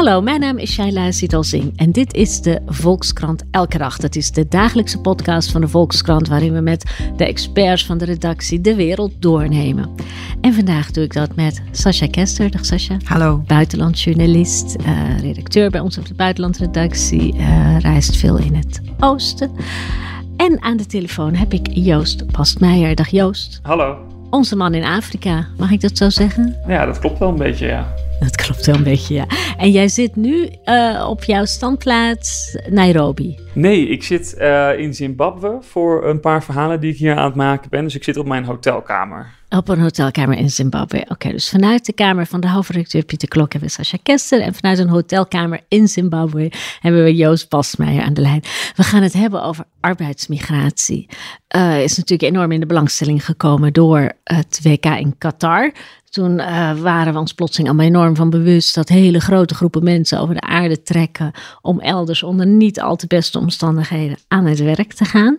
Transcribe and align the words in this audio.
Hallo, 0.00 0.20
mijn 0.20 0.40
naam 0.40 0.58
is 0.58 0.72
Shaila 0.72 1.10
Sitalsing 1.10 1.72
en 1.76 1.92
dit 1.92 2.14
is 2.14 2.40
de 2.40 2.60
Volkskrant 2.66 3.44
Elke 3.50 3.78
Dag. 3.78 3.96
Dat 3.96 4.16
is 4.16 4.30
de 4.30 4.48
dagelijkse 4.48 5.00
podcast 5.00 5.52
van 5.52 5.60
de 5.60 5.68
Volkskrant 5.68 6.28
waarin 6.28 6.52
we 6.52 6.60
met 6.60 6.94
de 7.16 7.26
experts 7.26 7.86
van 7.86 7.98
de 7.98 8.04
redactie 8.04 8.60
de 8.60 8.74
wereld 8.74 9.12
doornemen. 9.22 9.90
En 10.40 10.54
vandaag 10.54 10.90
doe 10.90 11.04
ik 11.04 11.12
dat 11.12 11.34
met 11.36 11.62
Sascha 11.70 12.06
Kester. 12.06 12.50
Dag 12.50 12.64
Sascha. 12.64 12.96
Hallo. 13.04 13.42
Buitenlandjournalist, 13.46 14.76
uh, 14.80 15.20
redacteur 15.20 15.70
bij 15.70 15.80
ons 15.80 15.98
op 15.98 16.06
de 16.06 16.14
buitenlandredactie, 16.14 17.34
uh, 17.34 17.78
reist 17.78 18.16
veel 18.16 18.38
in 18.38 18.54
het 18.54 18.80
oosten. 18.98 19.50
En 20.36 20.62
aan 20.62 20.76
de 20.76 20.86
telefoon 20.86 21.34
heb 21.34 21.52
ik 21.52 21.68
Joost 21.72 22.26
Pastmeijer. 22.26 22.94
Dag 22.94 23.08
Joost. 23.08 23.60
Hallo. 23.62 23.98
Onze 24.30 24.56
man 24.56 24.74
in 24.74 24.84
Afrika, 24.84 25.46
mag 25.58 25.70
ik 25.70 25.80
dat 25.80 25.96
zo 25.96 26.10
zeggen? 26.10 26.56
Ja, 26.66 26.86
dat 26.86 26.98
klopt 26.98 27.18
wel 27.18 27.28
een 27.28 27.36
beetje, 27.36 27.66
ja. 27.66 27.94
Dat 28.20 28.36
klopt 28.36 28.66
wel 28.66 28.74
een 28.74 28.82
beetje, 28.82 29.14
ja. 29.14 29.26
En 29.56 29.70
jij 29.70 29.88
zit 29.88 30.16
nu 30.16 30.50
uh, 30.64 31.06
op 31.08 31.24
jouw 31.24 31.44
standplaats 31.44 32.58
Nairobi. 32.68 33.38
Nee, 33.52 33.88
ik 33.88 34.02
zit 34.02 34.34
uh, 34.38 34.78
in 34.78 34.94
Zimbabwe 34.94 35.58
voor 35.60 36.06
een 36.06 36.20
paar 36.20 36.44
verhalen 36.44 36.80
die 36.80 36.92
ik 36.92 36.98
hier 36.98 37.16
aan 37.16 37.24
het 37.24 37.34
maken 37.34 37.70
ben. 37.70 37.84
Dus 37.84 37.94
ik 37.94 38.04
zit 38.04 38.16
op 38.16 38.26
mijn 38.26 38.44
hotelkamer. 38.44 39.38
Op 39.56 39.68
een 39.68 39.80
hotelkamer 39.80 40.36
in 40.36 40.50
Zimbabwe. 40.50 41.06
Oké, 41.08 41.30
dus 41.30 41.48
vanuit 41.48 41.86
de 41.86 41.92
kamer 41.92 42.26
van 42.26 42.40
de 42.40 42.48
hoofdredacteur 42.48 43.04
Pieter 43.04 43.28
Klok 43.28 43.52
hebben 43.52 43.68
we 43.68 43.74
Sascha 43.74 43.98
Kester. 44.02 44.40
En 44.40 44.54
vanuit 44.54 44.78
een 44.78 44.88
hotelkamer 44.88 45.60
in 45.68 45.88
Zimbabwe 45.88 46.52
hebben 46.80 47.04
we 47.04 47.14
Joost 47.14 47.48
Pasmeijer 47.48 48.02
aan 48.02 48.14
de 48.14 48.20
lijn. 48.20 48.42
We 48.76 48.82
gaan 48.82 49.02
het 49.02 49.12
hebben 49.12 49.42
over 49.42 49.64
arbeidsmigratie. 49.80 51.08
Uh, 51.56 51.82
is 51.82 51.96
natuurlijk 51.96 52.32
enorm 52.32 52.52
in 52.52 52.60
de 52.60 52.66
belangstelling 52.66 53.24
gekomen 53.24 53.72
door 53.72 54.12
het 54.24 54.60
WK 54.62 54.86
in 54.86 55.18
Qatar. 55.18 55.72
Toen 56.10 56.38
uh, 56.38 56.78
waren 56.78 57.12
we 57.12 57.18
ons 57.18 57.32
plotseling 57.32 57.68
allemaal 57.68 57.86
enorm 57.86 58.16
van 58.16 58.30
bewust 58.30 58.74
dat 58.74 58.88
hele 58.88 59.20
grote 59.20 59.54
groepen 59.54 59.84
mensen 59.84 60.20
over 60.20 60.34
de 60.34 60.40
aarde 60.40 60.82
trekken 60.82 61.32
om 61.60 61.80
elders 61.80 62.22
onder 62.22 62.46
niet 62.46 62.80
al 62.80 62.96
te 62.96 63.06
beste 63.06 63.38
omstandigheden 63.38 64.16
aan 64.28 64.46
het 64.46 64.58
werk 64.58 64.92
te 64.92 65.04
gaan. 65.04 65.38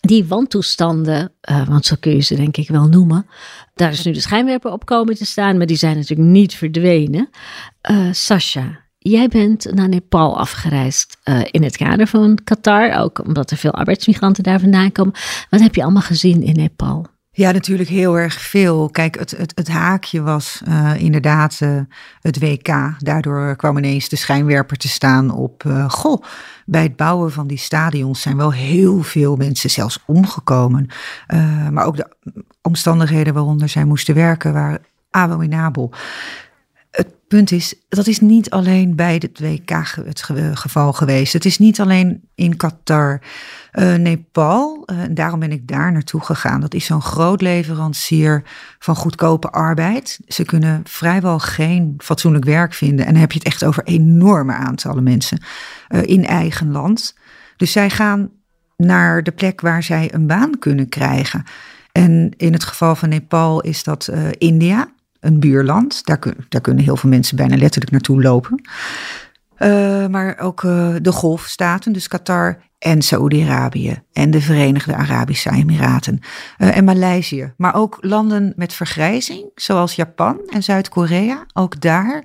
Die 0.00 0.24
wantoestanden, 0.24 1.32
uh, 1.50 1.68
want 1.68 1.86
zo 1.86 1.96
kun 2.00 2.14
je 2.14 2.20
ze 2.20 2.34
denk 2.34 2.56
ik 2.56 2.68
wel 2.68 2.86
noemen, 2.86 3.26
daar 3.74 3.90
is 3.90 4.04
nu 4.04 4.12
de 4.12 4.20
schijnwerper 4.20 4.72
op 4.72 4.84
komen 4.84 5.14
te 5.14 5.26
staan, 5.26 5.56
maar 5.56 5.66
die 5.66 5.76
zijn 5.76 5.96
natuurlijk 5.96 6.28
niet 6.28 6.54
verdwenen. 6.54 7.28
Uh, 7.90 8.08
Sascha, 8.12 8.80
jij 8.98 9.28
bent 9.28 9.72
naar 9.74 9.88
Nepal 9.88 10.38
afgereisd 10.38 11.18
uh, 11.24 11.40
in 11.50 11.62
het 11.62 11.76
kader 11.76 12.06
van 12.06 12.38
Qatar, 12.44 12.98
ook 12.98 13.24
omdat 13.26 13.50
er 13.50 13.56
veel 13.56 13.72
arbeidsmigranten 13.72 14.42
daar 14.42 14.60
vandaan 14.60 14.92
komen. 14.92 15.14
Wat 15.50 15.60
heb 15.60 15.74
je 15.74 15.82
allemaal 15.82 16.02
gezien 16.02 16.42
in 16.42 16.54
Nepal? 16.54 17.06
Ja, 17.32 17.50
natuurlijk 17.50 17.88
heel 17.88 18.18
erg 18.18 18.40
veel. 18.40 18.88
Kijk, 18.88 19.18
het, 19.18 19.30
het, 19.30 19.52
het 19.54 19.68
haakje 19.68 20.22
was 20.22 20.62
uh, 20.68 20.94
inderdaad 20.96 21.60
uh, 21.62 21.80
het 22.20 22.38
WK. 22.38 22.94
Daardoor 22.98 23.56
kwam 23.56 23.78
ineens 23.78 24.08
de 24.08 24.16
schijnwerper 24.16 24.76
te 24.76 24.88
staan 24.88 25.30
op. 25.30 25.64
Uh, 25.64 25.90
goh, 25.90 26.22
bij 26.66 26.82
het 26.82 26.96
bouwen 26.96 27.32
van 27.32 27.46
die 27.46 27.58
stadions 27.58 28.20
zijn 28.22 28.36
wel 28.36 28.52
heel 28.52 29.02
veel 29.02 29.36
mensen 29.36 29.70
zelfs 29.70 29.98
omgekomen. 30.06 30.86
maar 31.70 31.84
ook 31.86 31.96
de 31.96 32.08
omstandigheden 32.62 33.34
waaronder 33.34 33.68
zij 33.68 33.84
moesten 33.84 34.14
werken 34.14 34.52
waren 34.52 34.80
abominabel. 35.10 35.92
Het 36.90 37.08
punt 37.28 37.50
is, 37.50 37.74
dat 37.88 38.06
is 38.06 38.20
niet 38.20 38.50
alleen 38.50 38.96
bij 38.96 39.14
het 39.14 39.40
WK 39.40 39.70
het 40.04 40.22
geval 40.54 40.92
geweest. 40.92 41.32
Het 41.32 41.44
is 41.44 41.58
niet 41.58 41.80
alleen 41.80 42.28
in 42.34 42.56
Qatar. 42.56 43.20
Uh, 43.72 43.94
Nepal, 43.94 44.82
en 44.86 45.14
daarom 45.14 45.40
ben 45.40 45.52
ik 45.52 45.68
daar 45.68 45.92
naartoe 45.92 46.20
gegaan. 46.20 46.60
Dat 46.60 46.74
is 46.74 46.84
zo'n 46.84 47.02
groot 47.02 47.40
leverancier 47.40 48.42
van 48.78 48.96
goedkope 48.96 49.50
arbeid. 49.50 50.20
Ze 50.26 50.44
kunnen 50.44 50.80
vrijwel 50.84 51.38
geen 51.38 51.94
fatsoenlijk 51.98 52.44
werk 52.44 52.74
vinden. 52.74 53.06
En 53.06 53.12
dan 53.12 53.20
heb 53.20 53.32
je 53.32 53.38
het 53.38 53.46
echt 53.46 53.64
over 53.64 53.84
enorme 53.84 54.52
aantallen 54.52 55.02
mensen 55.02 55.42
uh, 55.88 56.02
in 56.02 56.26
eigen 56.26 56.70
land. 56.70 57.14
Dus 57.56 57.72
zij 57.72 57.90
gaan 57.90 58.30
naar 58.76 59.22
de 59.22 59.32
plek 59.32 59.60
waar 59.60 59.82
zij 59.82 60.14
een 60.14 60.26
baan 60.26 60.58
kunnen 60.58 60.88
krijgen. 60.88 61.44
En 61.92 62.32
in 62.36 62.52
het 62.52 62.64
geval 62.64 62.96
van 62.96 63.08
Nepal 63.08 63.60
is 63.60 63.84
dat 63.84 64.10
India, 64.38 64.92
een 65.20 65.40
buurland. 65.40 66.04
Daar, 66.04 66.18
kun, 66.18 66.34
daar 66.48 66.60
kunnen 66.60 66.84
heel 66.84 66.96
veel 66.96 67.10
mensen 67.10 67.36
bijna 67.36 67.56
letterlijk 67.56 67.92
naartoe 67.92 68.22
lopen. 68.22 68.62
Uh, 69.58 70.06
maar 70.06 70.38
ook 70.38 70.62
uh, 70.62 70.94
de 71.02 71.12
golfstaten, 71.12 71.92
dus 71.92 72.08
Qatar 72.08 72.58
en 72.78 73.02
Saoedi-Arabië 73.02 74.02
en 74.12 74.30
de 74.30 74.40
Verenigde 74.40 74.94
Arabische 74.94 75.50
Emiraten 75.50 76.20
uh, 76.58 76.76
en 76.76 76.84
Maleisië. 76.84 77.52
Maar 77.56 77.74
ook 77.74 77.98
landen 78.00 78.52
met 78.56 78.72
vergrijzing, 78.72 79.50
zoals 79.54 79.94
Japan 79.94 80.40
en 80.46 80.62
Zuid-Korea. 80.62 81.46
Ook 81.52 81.80
daar 81.80 82.24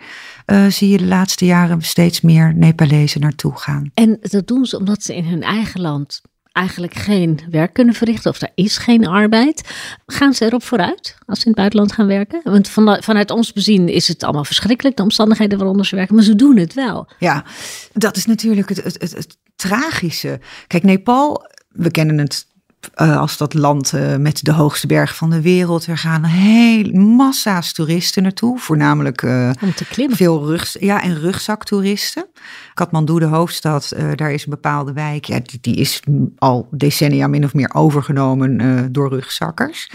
zie 0.69 0.89
je 0.89 0.97
de 0.97 1.05
laatste 1.05 1.45
jaren 1.45 1.81
steeds 1.81 2.22
meer 2.22 2.53
Nepalezen 2.55 3.22
naartoe 3.22 3.57
gaan. 3.57 3.91
En 3.94 4.17
dat 4.22 4.47
doen 4.47 4.66
ze 4.66 4.78
omdat 4.78 5.03
ze 5.03 5.16
in 5.16 5.25
hun 5.25 5.44
eigen 5.44 5.81
land 5.81 6.22
eigenlijk 6.55 6.93
geen 6.93 7.39
werk 7.49 7.73
kunnen 7.73 7.93
verrichten 7.93 8.31
of 8.31 8.41
er 8.41 8.51
is 8.55 8.77
geen 8.77 9.07
arbeid. 9.07 9.75
Gaan 10.05 10.33
ze 10.33 10.45
erop 10.45 10.63
vooruit 10.63 11.17
als 11.25 11.39
ze 11.39 11.45
in 11.45 11.51
het 11.51 11.59
buitenland 11.59 11.91
gaan 11.91 12.07
werken? 12.07 12.41
Want 12.43 12.69
van, 12.69 12.97
vanuit 13.03 13.31
ons 13.31 13.53
bezien 13.53 13.89
is 13.89 14.07
het 14.07 14.23
allemaal 14.23 14.43
verschrikkelijk, 14.43 14.95
de 14.95 15.03
omstandigheden 15.03 15.57
waaronder 15.57 15.85
ze 15.85 15.95
werken, 15.95 16.16
maar 16.16 16.23
ze 16.23 16.35
doen 16.35 16.57
het 16.57 16.73
wel. 16.73 17.07
Ja, 17.19 17.45
dat 17.93 18.17
is 18.17 18.25
natuurlijk 18.25 18.69
het, 18.69 18.83
het, 18.83 19.01
het, 19.01 19.11
het 19.11 19.38
tragische. 19.55 20.39
Kijk, 20.67 20.83
Nepal, 20.83 21.51
we 21.69 21.91
kennen 21.91 22.17
het 22.17 22.47
uh, 22.96 23.18
als 23.18 23.38
dat 23.38 23.53
land 23.53 23.94
uh, 23.94 24.16
met 24.16 24.44
de 24.44 24.51
hoogste 24.51 24.88
berg 24.88 25.16
van 25.16 25.29
de 25.29 25.41
wereld. 25.41 25.85
Er 25.85 25.97
gaan 25.97 26.23
heel 26.23 26.91
massa's 26.91 27.73
toeristen 27.73 28.23
naartoe, 28.23 28.59
voornamelijk 28.59 29.22
uh, 29.22 29.51
om 29.62 29.73
te 29.73 29.85
klimmen. 29.85 30.18
veel 30.18 30.46
rug, 30.46 30.79
ja, 30.79 31.03
en 31.03 31.19
rugzaktoeristen. 31.19 32.28
Kathmandu, 32.73 33.19
de 33.19 33.25
hoofdstad, 33.25 33.94
daar 34.16 34.31
is 34.31 34.44
een 34.44 34.50
bepaalde 34.50 34.94
wijk. 34.94 35.25
Ja, 35.25 35.40
die, 35.44 35.57
die, 35.62 35.75
is 35.75 36.01
al 36.38 36.68
decennia 36.72 37.28
min 37.28 37.44
of 37.44 37.53
meer 37.53 37.73
overgenomen 37.73 38.91
door 38.91 39.09
rugzakkers. 39.09 39.90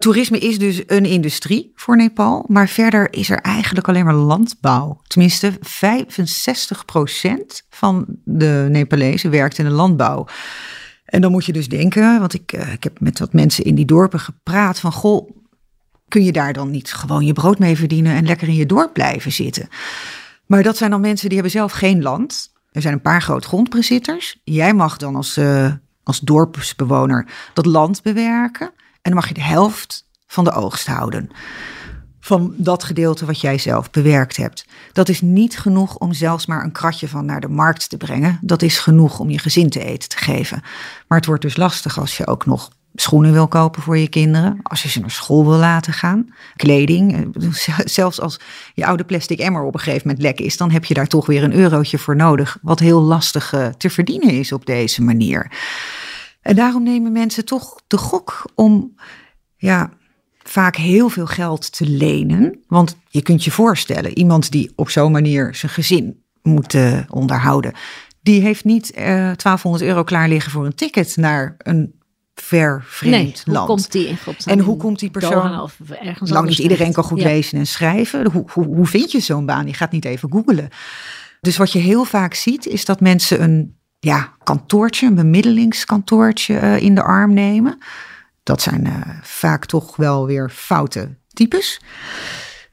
Toerisme 0.00 0.38
is 0.38 0.58
dus 0.58 0.82
een 0.86 1.04
industrie 1.04 1.72
voor 1.74 1.96
Nepal, 1.96 2.44
maar 2.48 2.68
verder 2.68 3.12
is 3.12 3.30
er 3.30 3.40
eigenlijk 3.40 3.88
alleen 3.88 4.04
maar 4.04 4.14
landbouw. 4.14 5.00
Tenminste, 5.06 5.52
65% 5.52 5.58
van 7.70 8.06
de 8.24 8.66
Nepalezen 8.70 9.30
werkt 9.30 9.58
in 9.58 9.64
de 9.64 9.70
landbouw. 9.70 10.26
En 11.10 11.20
dan 11.20 11.30
moet 11.30 11.44
je 11.44 11.52
dus 11.52 11.68
denken, 11.68 12.18
want 12.20 12.34
ik, 12.34 12.52
uh, 12.52 12.72
ik 12.72 12.84
heb 12.84 13.00
met 13.00 13.18
wat 13.18 13.32
mensen 13.32 13.64
in 13.64 13.74
die 13.74 13.84
dorpen 13.84 14.20
gepraat 14.20 14.80
van 14.80 14.92
goh, 14.92 15.30
kun 16.08 16.24
je 16.24 16.32
daar 16.32 16.52
dan 16.52 16.70
niet 16.70 16.92
gewoon 16.92 17.24
je 17.24 17.32
brood 17.32 17.58
mee 17.58 17.76
verdienen 17.76 18.14
en 18.14 18.26
lekker 18.26 18.48
in 18.48 18.54
je 18.54 18.66
dorp 18.66 18.92
blijven 18.92 19.32
zitten? 19.32 19.68
Maar 20.46 20.62
dat 20.62 20.76
zijn 20.76 20.90
dan 20.90 21.00
mensen 21.00 21.26
die 21.26 21.38
hebben 21.38 21.58
zelf 21.58 21.72
geen 21.72 22.02
land. 22.02 22.52
Er 22.72 22.82
zijn 22.82 22.94
een 22.94 23.00
paar 23.00 23.22
groot 23.22 23.44
grondbezitters. 23.44 24.40
Jij 24.44 24.74
mag 24.74 24.96
dan 24.96 25.16
als, 25.16 25.38
uh, 25.38 25.72
als 26.02 26.20
dorpsbewoner 26.20 27.26
dat 27.54 27.66
land 27.66 28.02
bewerken 28.02 28.66
en 28.76 29.00
dan 29.02 29.14
mag 29.14 29.28
je 29.28 29.34
de 29.34 29.42
helft 29.42 30.08
van 30.26 30.44
de 30.44 30.52
oogst 30.52 30.86
houden 30.86 31.30
van 32.30 32.54
dat 32.56 32.84
gedeelte 32.84 33.24
wat 33.24 33.40
jij 33.40 33.58
zelf 33.58 33.90
bewerkt 33.90 34.36
hebt. 34.36 34.64
Dat 34.92 35.08
is 35.08 35.20
niet 35.20 35.58
genoeg 35.58 35.96
om 35.96 36.12
zelfs 36.12 36.46
maar 36.46 36.64
een 36.64 36.72
kratje 36.72 37.08
van 37.08 37.24
naar 37.24 37.40
de 37.40 37.48
markt 37.48 37.88
te 37.88 37.96
brengen. 37.96 38.38
Dat 38.40 38.62
is 38.62 38.78
genoeg 38.78 39.18
om 39.18 39.30
je 39.30 39.38
gezin 39.38 39.70
te 39.70 39.84
eten 39.84 40.08
te 40.08 40.16
geven. 40.16 40.62
Maar 41.08 41.18
het 41.18 41.26
wordt 41.26 41.42
dus 41.42 41.56
lastig 41.56 41.98
als 41.98 42.16
je 42.16 42.26
ook 42.26 42.46
nog 42.46 42.70
schoenen 42.94 43.32
wil 43.32 43.48
kopen 43.48 43.82
voor 43.82 43.98
je 43.98 44.08
kinderen, 44.08 44.58
als 44.62 44.82
je 44.82 44.88
ze 44.88 45.00
naar 45.00 45.10
school 45.10 45.46
wil 45.46 45.58
laten 45.58 45.92
gaan, 45.92 46.34
kleding. 46.56 47.34
Zelfs 47.84 48.20
als 48.20 48.40
je 48.74 48.86
oude 48.86 49.04
plastic 49.04 49.38
emmer 49.38 49.62
op 49.62 49.74
een 49.74 49.80
gegeven 49.80 50.06
moment 50.06 50.24
lek 50.24 50.40
is, 50.40 50.56
dan 50.56 50.70
heb 50.70 50.84
je 50.84 50.94
daar 50.94 51.06
toch 51.06 51.26
weer 51.26 51.42
een 51.44 51.54
eurotje 51.54 51.98
voor 51.98 52.16
nodig, 52.16 52.58
wat 52.62 52.78
heel 52.78 53.00
lastig 53.00 53.52
uh, 53.52 53.66
te 53.66 53.90
verdienen 53.90 54.30
is 54.30 54.52
op 54.52 54.66
deze 54.66 55.02
manier. 55.02 55.52
En 56.42 56.56
daarom 56.56 56.82
nemen 56.82 57.12
mensen 57.12 57.44
toch 57.44 57.80
de 57.86 57.98
gok 57.98 58.50
om 58.54 58.94
ja, 59.56 59.90
vaak 60.42 60.76
heel 60.76 61.08
veel 61.08 61.26
geld 61.26 61.76
te 61.76 61.86
lenen. 61.86 62.58
Want 62.66 62.96
je 63.08 63.22
kunt 63.22 63.44
je 63.44 63.50
voorstellen, 63.50 64.18
iemand 64.18 64.50
die 64.50 64.72
op 64.76 64.90
zo'n 64.90 65.12
manier 65.12 65.54
zijn 65.54 65.72
gezin 65.72 66.22
moet 66.42 66.74
uh, 66.74 66.98
onderhouden, 67.08 67.72
die 68.22 68.40
heeft 68.40 68.64
niet 68.64 68.90
uh, 68.90 69.04
1200 69.04 69.82
euro 69.82 70.04
klaar 70.04 70.28
liggen 70.28 70.52
voor 70.52 70.66
een 70.66 70.74
ticket 70.74 71.16
naar 71.16 71.54
een 71.58 71.98
ver 72.34 72.84
vreemd 72.86 73.14
nee, 73.14 73.34
land. 73.44 73.66
Hoe 73.66 73.76
komt 73.76 73.92
die 73.92 74.08
in? 74.08 74.18
En 74.44 74.58
hoe 74.58 74.76
komt 74.76 74.98
die 74.98 75.10
persoon? 75.10 75.60
Of 75.60 75.76
ergens 75.88 76.30
Lang 76.30 76.48
niet 76.48 76.58
iedereen 76.58 76.92
kan 76.92 77.04
goed 77.04 77.20
ja. 77.20 77.24
lezen 77.24 77.58
en 77.58 77.66
schrijven. 77.66 78.30
Hoe, 78.30 78.44
hoe, 78.52 78.64
hoe 78.64 78.86
vind 78.86 79.12
je 79.12 79.20
zo'n 79.20 79.46
baan? 79.46 79.66
Je 79.66 79.74
gaat 79.74 79.92
niet 79.92 80.04
even 80.04 80.32
googelen. 80.32 80.68
Dus 81.40 81.56
wat 81.56 81.72
je 81.72 81.78
heel 81.78 82.04
vaak 82.04 82.34
ziet, 82.34 82.66
is 82.66 82.84
dat 82.84 83.00
mensen 83.00 83.42
een 83.42 83.76
ja, 83.98 84.32
kantoortje, 84.42 85.06
een 85.06 85.14
bemiddelingskantoortje 85.14 86.54
uh, 86.54 86.80
in 86.80 86.94
de 86.94 87.02
arm 87.02 87.34
nemen 87.34 87.78
dat 88.42 88.62
zijn 88.62 88.86
uh, 88.86 89.00
vaak 89.22 89.64
toch 89.64 89.96
wel 89.96 90.26
weer 90.26 90.50
foute 90.50 91.16
types. 91.32 91.80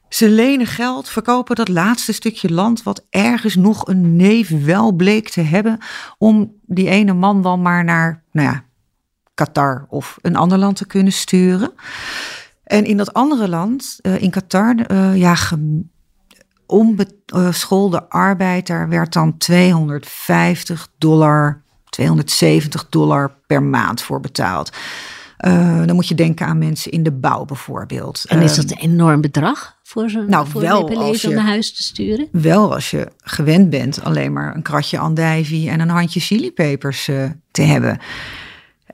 Ze 0.08 0.28
lenen 0.30 0.66
geld, 0.66 1.08
verkopen 1.08 1.56
dat 1.56 1.68
laatste 1.68 2.12
stukje 2.12 2.52
land 2.52 2.82
wat 2.82 3.06
ergens 3.10 3.54
nog 3.54 3.86
een 3.86 4.16
neef 4.16 4.64
wel 4.64 4.92
bleek 4.92 5.28
te 5.28 5.40
hebben, 5.40 5.78
om 6.18 6.52
die 6.62 6.88
ene 6.88 7.12
man 7.12 7.42
dan 7.42 7.62
maar 7.62 7.84
naar, 7.84 8.22
nou 8.32 8.48
ja, 8.48 8.64
Qatar 9.34 9.86
of 9.88 10.18
een 10.22 10.36
ander 10.36 10.58
land 10.58 10.76
te 10.76 10.86
kunnen 10.86 11.12
sturen. 11.12 11.72
En 12.64 12.84
in 12.84 12.96
dat 12.96 13.12
andere 13.12 13.48
land, 13.48 13.98
uh, 14.02 14.22
in 14.22 14.30
Qatar, 14.30 14.90
uh, 14.92 15.16
ja, 15.16 15.36
onbeschoolde 16.66 18.08
arbeid, 18.08 18.66
daar 18.66 18.88
werd 18.88 19.12
dan 19.12 19.36
250 19.36 20.88
dollar, 20.98 21.62
270 21.88 22.88
dollar 22.88 23.34
per 23.46 23.62
maand 23.62 24.02
voor 24.02 24.20
betaald. 24.20 24.70
Uh, 25.46 25.86
dan 25.86 25.94
moet 25.94 26.08
je 26.08 26.14
denken 26.14 26.46
aan 26.46 26.58
mensen 26.58 26.92
in 26.92 27.02
de 27.02 27.12
bouw 27.12 27.44
bijvoorbeeld. 27.44 28.24
En 28.28 28.40
is 28.40 28.54
dat 28.54 28.70
een 28.70 28.78
enorm 28.78 29.20
bedrag 29.20 29.76
voor 29.82 30.10
zo'n 30.10 30.28
nou, 30.28 30.48
voor 30.48 30.60
wel 30.60 30.96
als 30.96 31.22
je, 31.22 31.28
naar 31.28 31.44
huis 31.44 31.74
te 31.74 31.82
sturen? 31.82 32.28
Wel 32.32 32.74
als 32.74 32.90
je 32.90 33.08
gewend 33.22 33.70
bent 33.70 34.04
alleen 34.04 34.32
maar 34.32 34.54
een 34.54 34.62
kratje 34.62 34.98
andijvie 34.98 35.70
en 35.70 35.80
een 35.80 35.88
handje 35.88 36.20
chilipepers 36.20 37.08
uh, 37.08 37.30
te 37.50 37.62
hebben. 37.62 37.98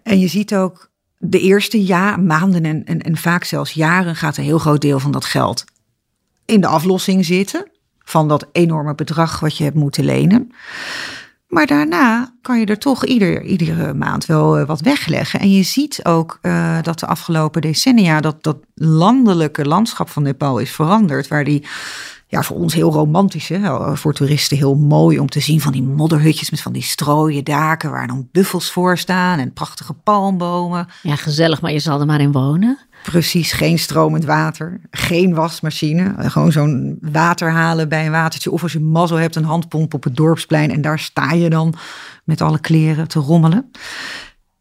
En 0.03 0.19
je 0.19 0.29
ziet 0.29 0.55
ook 0.55 0.91
de 1.19 1.41
eerste 1.41 1.87
ja, 1.87 2.17
maanden 2.17 2.65
en, 2.65 2.85
en, 2.85 3.01
en 3.01 3.17
vaak 3.17 3.45
zelfs 3.45 3.73
jaren 3.73 4.17
gaat 4.17 4.37
een 4.37 4.45
heel 4.45 4.59
groot 4.59 4.81
deel 4.81 4.99
van 4.99 5.13
dat 5.13 5.25
geld 5.25 5.65
in 6.45 6.61
de 6.61 6.67
aflossing 6.67 7.25
zitten. 7.25 7.71
Van 7.99 8.29
dat 8.29 8.49
enorme 8.53 8.95
bedrag 8.95 9.41
wat 9.41 9.57
je 9.57 9.65
hebt 9.65 9.77
moeten 9.77 10.05
lenen. 10.05 10.53
Maar 11.55 11.67
daarna 11.67 12.35
kan 12.43 12.61
je 12.61 12.67
er 12.67 12.79
toch 12.79 13.05
ieder, 13.05 13.43
iedere 13.43 13.95
maand 13.95 14.27
wel 14.27 14.61
uh, 14.61 14.67
wat 14.67 14.81
wegleggen. 14.81 15.41
En 15.41 15.51
je 15.51 15.63
ziet 15.63 16.05
ook 16.05 16.39
uh, 16.43 16.83
dat 16.83 16.99
de 16.99 17.07
afgelopen 17.07 17.61
decennia 17.61 18.21
dat 18.21 18.43
dat 18.43 18.57
landelijke 18.75 19.65
landschap 19.65 20.09
van 20.09 20.23
Nepal 20.23 20.59
is 20.59 20.71
veranderd. 20.71 21.29
Waar 21.29 21.45
die 21.45 21.67
ja, 22.27 22.43
voor 22.43 22.57
ons 22.57 22.75
heel 22.75 22.93
romantisch, 22.93 23.49
hè? 23.49 23.97
voor 23.97 24.15
toeristen 24.15 24.57
heel 24.57 24.75
mooi 24.75 25.19
om 25.19 25.29
te 25.29 25.41
zien 25.41 25.61
van 25.61 25.73
die 25.73 25.83
modderhutjes 25.83 26.51
met 26.51 26.61
van 26.61 26.73
die 26.73 26.83
strooien 26.83 27.45
daken 27.45 27.91
waar 27.91 28.07
dan 28.07 28.29
buffels 28.33 28.73
voor 28.73 28.99
staan 28.99 29.39
en 29.39 29.53
prachtige 29.53 29.93
palmbomen. 29.93 30.89
Ja, 31.03 31.17
gezellig, 31.17 31.61
maar 31.61 31.73
je 31.73 31.79
zal 31.79 32.01
er 32.01 32.07
maar 32.07 32.21
in 32.21 32.33
wonen. 32.33 32.79
Precies, 33.11 33.53
geen 33.53 33.79
stromend 33.79 34.25
water, 34.25 34.81
geen 34.91 35.35
wasmachine. 35.35 36.15
Gewoon 36.19 36.53
zo'n 36.53 36.99
water 37.01 37.51
halen 37.51 37.89
bij 37.89 38.07
een 38.07 38.13
watertje. 38.13 38.51
Of 38.51 38.63
als 38.63 38.73
je 38.73 38.81
mazzel 38.81 39.17
hebt, 39.17 39.37
een 39.37 39.45
handpomp 39.45 39.95
op 39.95 40.05
het 40.05 40.17
dorpsplein. 40.17 40.71
En 40.71 40.81
daar 40.81 40.99
sta 40.99 41.33
je 41.33 41.51
dan 41.51 41.75
met 42.25 42.41
alle 42.41 42.61
kleren 42.61 43.09
te 43.09 43.19
rommelen. 43.19 43.71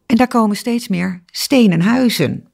En 0.06 0.16
daar 0.16 0.28
komen 0.28 0.56
steeds 0.56 0.88
meer 0.88 1.24
stenen 1.26 1.82
huizen. 1.82 2.48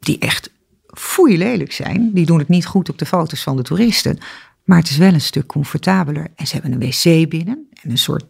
Die 0.00 0.18
echt 0.18 0.50
foei 0.86 1.38
lelijk 1.38 1.72
zijn. 1.72 2.10
Die 2.12 2.26
doen 2.26 2.38
het 2.38 2.48
niet 2.48 2.66
goed 2.66 2.88
op 2.88 2.98
de 2.98 3.06
foto's 3.06 3.42
van 3.42 3.56
de 3.56 3.62
toeristen. 3.62 4.18
Maar 4.64 4.78
het 4.78 4.90
is 4.90 4.96
wel 4.96 5.12
een 5.12 5.20
stuk 5.20 5.46
comfortabeler. 5.46 6.28
En 6.36 6.46
ze 6.46 6.52
hebben 6.52 6.72
een 6.72 6.88
wc 6.88 7.28
binnen 7.28 7.68
en 7.82 7.90
een 7.90 7.98
soort 7.98 8.24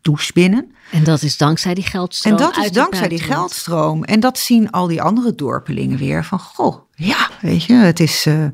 douche 0.00 0.32
binnen. 0.32 0.72
En 0.90 1.04
dat 1.04 1.22
is 1.22 1.36
dankzij 1.36 1.74
die 1.74 1.84
geldstroom. 1.84 2.36
En 2.36 2.42
dat 2.42 2.56
is 2.56 2.72
dankzij 2.72 3.08
die 3.08 3.22
geldstroom. 3.22 4.04
En 4.04 4.20
dat 4.20 4.38
zien 4.38 4.70
al 4.70 4.86
die 4.86 5.02
andere 5.02 5.34
dorpelingen 5.34 5.98
weer 5.98 6.24
van, 6.24 6.38
goh, 6.38 6.76
ja, 6.94 7.30
weet 7.40 7.64
je, 7.64 7.74
het 7.74 8.00
is 8.00 8.26
uh, 8.26 8.44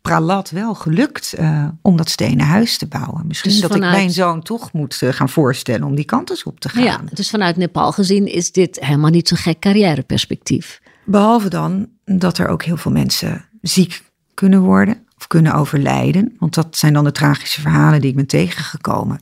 pralat 0.00 0.50
wel 0.50 0.74
gelukt 0.74 1.34
uh, 1.38 1.68
om 1.82 1.96
dat 1.96 2.10
stenen 2.10 2.46
huis 2.46 2.76
te 2.76 2.86
bouwen. 2.86 3.26
Misschien 3.26 3.50
dus 3.50 3.60
dat 3.60 3.74
ik 3.74 3.80
mijn 3.80 4.10
zoon 4.10 4.42
toch 4.42 4.72
moet 4.72 5.00
uh, 5.02 5.12
gaan 5.12 5.28
voorstellen 5.28 5.86
om 5.86 5.94
die 5.94 6.04
kant 6.04 6.30
eens 6.30 6.42
op 6.42 6.60
te 6.60 6.68
gaan. 6.68 6.82
Ja, 6.82 7.00
dus 7.12 7.30
vanuit 7.30 7.56
Nepal 7.56 7.92
gezien 7.92 8.26
is 8.26 8.52
dit 8.52 8.78
helemaal 8.80 9.10
niet 9.10 9.28
zo'n 9.28 9.38
gek 9.38 9.58
carrièreperspectief. 9.58 10.80
Behalve 11.04 11.48
dan 11.48 11.88
dat 12.04 12.38
er 12.38 12.48
ook 12.48 12.62
heel 12.62 12.76
veel 12.76 12.92
mensen 12.92 13.48
ziek 13.62 14.02
kunnen 14.34 14.60
worden 14.60 15.06
of 15.18 15.26
kunnen 15.26 15.54
overlijden. 15.54 16.34
Want 16.38 16.54
dat 16.54 16.76
zijn 16.76 16.92
dan 16.92 17.04
de 17.04 17.12
tragische 17.12 17.60
verhalen 17.60 18.00
die 18.00 18.10
ik 18.10 18.16
ben 18.16 18.26
tegengekomen. 18.26 19.18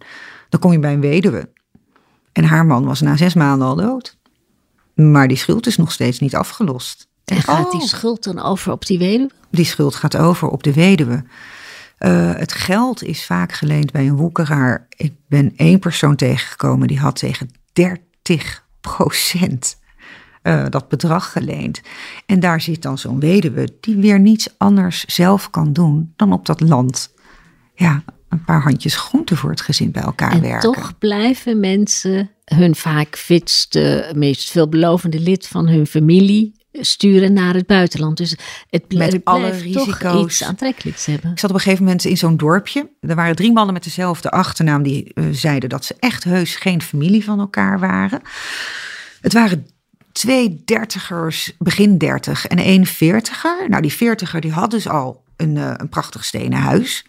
Dan 0.49 0.61
kom 0.61 0.73
je 0.73 0.79
bij 0.79 0.93
een 0.93 1.01
weduwe. 1.01 1.53
En 2.35 2.45
haar 2.45 2.67
man 2.67 2.85
was 2.85 3.01
na 3.01 3.17
zes 3.17 3.35
maanden 3.35 3.69
al 3.69 3.77
dood. 3.77 4.17
Maar 4.95 5.29
die 5.29 5.37
schuld 5.37 5.67
is 5.67 5.77
nog 5.77 5.93
steeds 5.93 6.19
niet 6.19 6.35
afgelost. 6.35 7.09
En 7.25 7.43
gaat 7.43 7.71
die 7.71 7.81
oh. 7.81 7.87
schuld 7.87 8.25
dan 8.25 8.43
over 8.43 8.73
op 8.73 8.87
die 8.87 8.99
weduwe? 8.99 9.31
Die 9.51 9.65
schuld 9.65 9.95
gaat 9.95 10.17
over 10.17 10.49
op 10.49 10.63
de 10.63 10.73
weduwe. 10.73 11.25
Uh, 11.99 12.35
het 12.35 12.53
geld 12.53 13.03
is 13.03 13.27
vaak 13.27 13.53
geleend 13.53 13.93
bij 13.93 14.07
een 14.07 14.17
woekeraar. 14.17 14.87
Ik 14.97 15.13
ben 15.29 15.53
één 15.57 15.79
persoon 15.79 16.17
tegengekomen 16.17 16.89
die 16.89 16.99
had 16.99 17.17
tegen 17.17 17.51
30 17.73 18.65
procent 18.81 19.77
uh, 20.43 20.65
dat 20.69 20.89
bedrag 20.89 21.33
geleend. 21.33 21.81
En 22.27 22.41
daar 22.41 22.61
zit 22.61 22.83
dan 22.83 22.99
zo'n 22.99 23.21
weduwe 23.21 23.69
die 23.81 23.97
weer 23.97 24.21
niets 24.21 24.49
anders 24.57 25.05
zelf 25.05 25.51
kan 25.51 25.73
doen 25.73 26.13
dan 26.17 26.33
op 26.33 26.47
dat 26.47 26.61
land 26.61 27.13
ja, 27.75 28.03
een 28.35 28.45
paar 28.45 28.63
handjes 28.63 28.97
groente 28.97 29.37
voor 29.37 29.51
het 29.51 29.61
gezin 29.61 29.91
bij 29.91 30.03
elkaar 30.03 30.33
en 30.33 30.41
werken. 30.41 30.73
Toch 30.73 30.99
blijven 30.99 31.61
mensen 31.61 32.31
hun 32.45 32.75
vaak 32.75 33.17
fitste, 33.17 34.13
meest 34.15 34.51
veelbelovende 34.51 35.21
lid 35.21 35.47
van 35.47 35.69
hun 35.69 35.87
familie 35.87 36.55
sturen 36.73 37.33
naar 37.33 37.55
het 37.55 37.67
buitenland. 37.67 38.17
Dus 38.17 38.37
het, 38.71 38.95
met 38.95 39.13
het 39.13 39.25
alle 39.25 39.49
risico's. 39.51 40.01
toch 40.01 40.25
iets 40.25 40.45
aantrekkelijks 40.45 41.07
hebben. 41.07 41.31
Ik 41.31 41.39
zat 41.39 41.51
op 41.51 41.57
een 41.57 41.63
gegeven 41.63 41.85
moment 41.85 42.05
in 42.05 42.17
zo'n 42.17 42.37
dorpje. 42.37 42.91
Er 43.01 43.15
waren 43.15 43.37
drie 43.37 43.53
mannen 43.53 43.75
met 43.75 43.85
dezelfde 43.85 44.31
achternaam 44.31 44.83
die 44.83 45.11
uh, 45.15 45.25
zeiden 45.33 45.69
dat 45.69 45.85
ze 45.85 45.97
echt 45.99 46.25
heus 46.25 46.57
geen 46.57 46.83
familie 46.83 47.25
van 47.25 47.41
elkaar 47.41 47.79
waren. 47.79 48.23
Het 49.21 49.33
waren 49.33 49.67
twee 50.13 50.63
dertigers, 50.65 51.53
begin 51.59 51.99
dertig 51.99 52.47
en 52.47 52.59
één 52.59 52.87
veertiger. 52.87 53.69
Nou, 53.69 53.83
die 53.83 53.93
veertiger 53.93 54.41
die 54.41 54.53
had 54.53 54.71
dus 54.71 54.89
al 54.89 55.23
een, 55.37 55.57
uh, 55.57 55.73
een 55.77 55.89
prachtig 55.89 56.25
stenen 56.25 56.59
huis. 56.59 57.05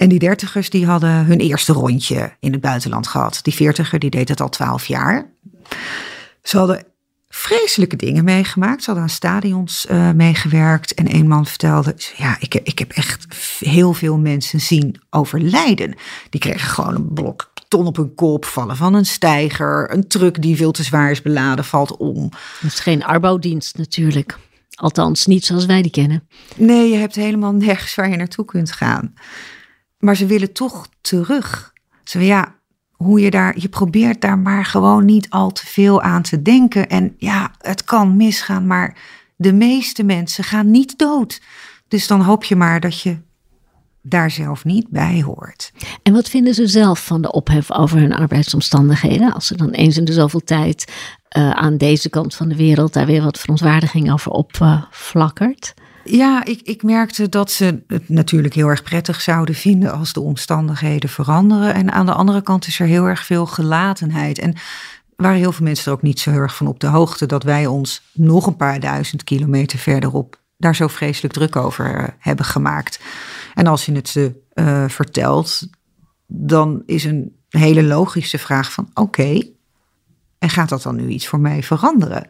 En 0.00 0.08
die 0.08 0.18
dertigers 0.18 0.70
die 0.70 0.86
hadden 0.86 1.24
hun 1.24 1.38
eerste 1.38 1.72
rondje 1.72 2.32
in 2.38 2.52
het 2.52 2.60
buitenland 2.60 3.06
gehad. 3.06 3.38
Die 3.42 3.54
veertiger 3.54 3.98
die 3.98 4.10
deed 4.10 4.28
het 4.28 4.40
al 4.40 4.48
twaalf 4.48 4.86
jaar. 4.86 5.30
Ze 6.42 6.58
hadden 6.58 6.84
vreselijke 7.28 7.96
dingen 7.96 8.24
meegemaakt. 8.24 8.80
Ze 8.80 8.86
hadden 8.86 9.02
aan 9.02 9.14
stadions 9.14 9.86
uh, 9.90 10.10
meegewerkt. 10.10 10.94
En 10.94 11.14
een 11.14 11.28
man 11.28 11.46
vertelde, 11.46 11.94
ja, 12.16 12.36
ik, 12.38 12.54
ik 12.54 12.78
heb 12.78 12.90
echt 12.90 13.26
heel 13.58 13.92
veel 13.92 14.18
mensen 14.18 14.60
zien 14.60 15.00
overlijden. 15.10 15.94
Die 16.30 16.40
kregen 16.40 16.68
gewoon 16.68 16.94
een 16.94 17.12
blok 17.12 17.52
ton 17.68 17.86
op 17.86 17.96
hun 17.96 18.14
kop, 18.14 18.44
vallen 18.44 18.76
van 18.76 18.94
een 18.94 19.06
steiger. 19.06 19.92
Een 19.92 20.08
truck 20.08 20.42
die 20.42 20.56
veel 20.56 20.72
te 20.72 20.82
zwaar 20.82 21.10
is 21.10 21.22
beladen, 21.22 21.64
valt 21.64 21.96
om. 21.96 22.28
Dat 22.60 22.72
is 22.72 22.80
geen 22.80 23.04
arbouwdienst 23.04 23.78
natuurlijk. 23.78 24.38
Althans, 24.74 25.26
niet 25.26 25.44
zoals 25.44 25.66
wij 25.66 25.82
die 25.82 25.90
kennen. 25.90 26.28
Nee, 26.56 26.90
je 26.90 26.96
hebt 26.96 27.14
helemaal 27.14 27.52
nergens 27.52 27.94
waar 27.94 28.10
je 28.10 28.16
naartoe 28.16 28.44
kunt 28.44 28.72
gaan. 28.72 29.14
Maar 30.00 30.16
ze 30.16 30.26
willen 30.26 30.52
toch 30.52 30.88
terug. 31.00 31.72
Ze 32.04 32.24
ja, 32.24 32.54
hoe 32.90 33.20
je 33.20 33.30
daar, 33.30 33.54
je 33.58 33.68
probeert 33.68 34.20
daar 34.20 34.38
maar 34.38 34.64
gewoon 34.64 35.04
niet 35.04 35.30
al 35.30 35.52
te 35.52 35.66
veel 35.66 36.02
aan 36.02 36.22
te 36.22 36.42
denken. 36.42 36.88
En 36.88 37.14
ja, 37.18 37.50
het 37.58 37.84
kan 37.84 38.16
misgaan, 38.16 38.66
maar 38.66 38.96
de 39.36 39.52
meeste 39.52 40.02
mensen 40.02 40.44
gaan 40.44 40.70
niet 40.70 40.98
dood. 40.98 41.40
Dus 41.88 42.06
dan 42.06 42.20
hoop 42.20 42.44
je 42.44 42.56
maar 42.56 42.80
dat 42.80 43.00
je 43.00 43.18
daar 44.02 44.30
zelf 44.30 44.64
niet 44.64 44.88
bij 44.88 45.22
hoort. 45.22 45.72
En 46.02 46.12
wat 46.12 46.28
vinden 46.28 46.54
ze 46.54 46.66
zelf 46.66 47.04
van 47.04 47.22
de 47.22 47.32
ophef 47.32 47.72
over 47.72 47.98
hun 47.98 48.14
arbeidsomstandigheden? 48.14 49.32
Als 49.32 49.46
ze 49.46 49.56
dan 49.56 49.70
eens 49.70 49.96
in 49.96 50.04
de 50.04 50.12
zoveel 50.12 50.44
tijd 50.44 50.92
uh, 51.36 51.50
aan 51.50 51.76
deze 51.76 52.08
kant 52.08 52.34
van 52.34 52.48
de 52.48 52.56
wereld 52.56 52.92
daar 52.92 53.06
weer 53.06 53.22
wat 53.22 53.38
verontwaardiging 53.38 54.12
over 54.12 54.30
opflakkert? 54.30 55.74
Ja, 56.04 56.44
ik, 56.44 56.60
ik 56.62 56.82
merkte 56.82 57.28
dat 57.28 57.50
ze 57.50 57.82
het 57.86 58.08
natuurlijk 58.08 58.54
heel 58.54 58.68
erg 58.68 58.82
prettig 58.82 59.20
zouden 59.20 59.54
vinden 59.54 59.92
als 59.92 60.12
de 60.12 60.20
omstandigheden 60.20 61.08
veranderen. 61.08 61.74
En 61.74 61.92
aan 61.92 62.06
de 62.06 62.12
andere 62.12 62.42
kant 62.42 62.66
is 62.66 62.80
er 62.80 62.86
heel 62.86 63.04
erg 63.04 63.24
veel 63.24 63.46
gelatenheid. 63.46 64.38
En 64.38 64.54
waren 65.16 65.38
heel 65.38 65.52
veel 65.52 65.64
mensen 65.64 65.86
er 65.86 65.92
ook 65.92 66.02
niet 66.02 66.20
zo 66.20 66.30
heel 66.30 66.40
erg 66.40 66.56
van 66.56 66.66
op 66.66 66.80
de 66.80 66.86
hoogte 66.86 67.26
dat 67.26 67.42
wij 67.42 67.66
ons 67.66 68.02
nog 68.12 68.46
een 68.46 68.56
paar 68.56 68.80
duizend 68.80 69.24
kilometer 69.24 69.78
verderop 69.78 70.38
daar 70.56 70.76
zo 70.76 70.86
vreselijk 70.86 71.34
druk 71.34 71.56
over 71.56 72.00
uh, 72.00 72.08
hebben 72.18 72.44
gemaakt. 72.44 73.00
En 73.54 73.66
als 73.66 73.86
je 73.86 73.92
het 73.92 74.08
ze 74.08 74.42
uh, 74.54 74.88
vertelt, 74.88 75.68
dan 76.26 76.82
is 76.86 77.04
een 77.04 77.36
hele 77.48 77.82
logische 77.82 78.38
vraag 78.38 78.72
van 78.72 78.90
oké, 78.94 79.42
en 80.38 80.50
gaat 80.50 80.68
dat 80.68 80.82
dan 80.82 80.96
nu 80.96 81.08
iets 81.08 81.26
voor 81.28 81.40
mij 81.40 81.62
veranderen? 81.62 82.26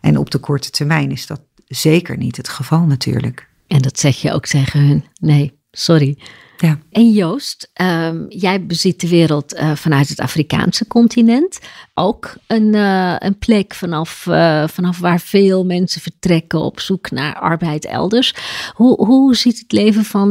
En 0.00 0.18
op 0.18 0.30
de 0.30 0.38
korte 0.38 0.70
termijn 0.70 1.10
is 1.10 1.26
dat 1.26 1.40
zeker 1.66 2.16
niet 2.16 2.36
het 2.36 2.48
geval 2.48 2.80
natuurlijk. 2.80 3.48
En 3.66 3.82
dat 3.82 3.98
zeg 3.98 4.16
je 4.16 4.32
ook 4.32 4.46
tegen 4.46 4.80
hun? 4.80 5.04
Nee, 5.20 5.58
sorry. 5.70 6.18
Ja. 6.58 6.78
En 6.90 7.10
Joost, 7.10 7.70
ehm, 7.72 8.24
jij 8.28 8.66
beziet 8.66 9.00
de 9.00 9.08
wereld 9.08 9.54
eh, 9.54 9.72
vanuit 9.74 10.08
het 10.08 10.20
Afrikaanse 10.20 10.86
continent. 10.86 11.60
Ook 11.94 12.34
een, 12.46 12.74
eh, 12.74 13.14
een 13.18 13.38
plek 13.38 13.74
vanaf, 13.74 14.26
eh, 14.26 14.68
vanaf 14.68 14.98
waar 14.98 15.20
veel 15.20 15.64
mensen 15.64 16.00
vertrekken 16.00 16.60
op 16.60 16.80
zoek 16.80 17.10
naar 17.10 17.34
arbeid 17.34 17.84
elders. 17.84 18.34
Hoe, 18.74 19.04
hoe 19.04 19.34
ziet 19.34 19.58
het 19.58 19.72
leven 19.72 20.04
van, 20.04 20.28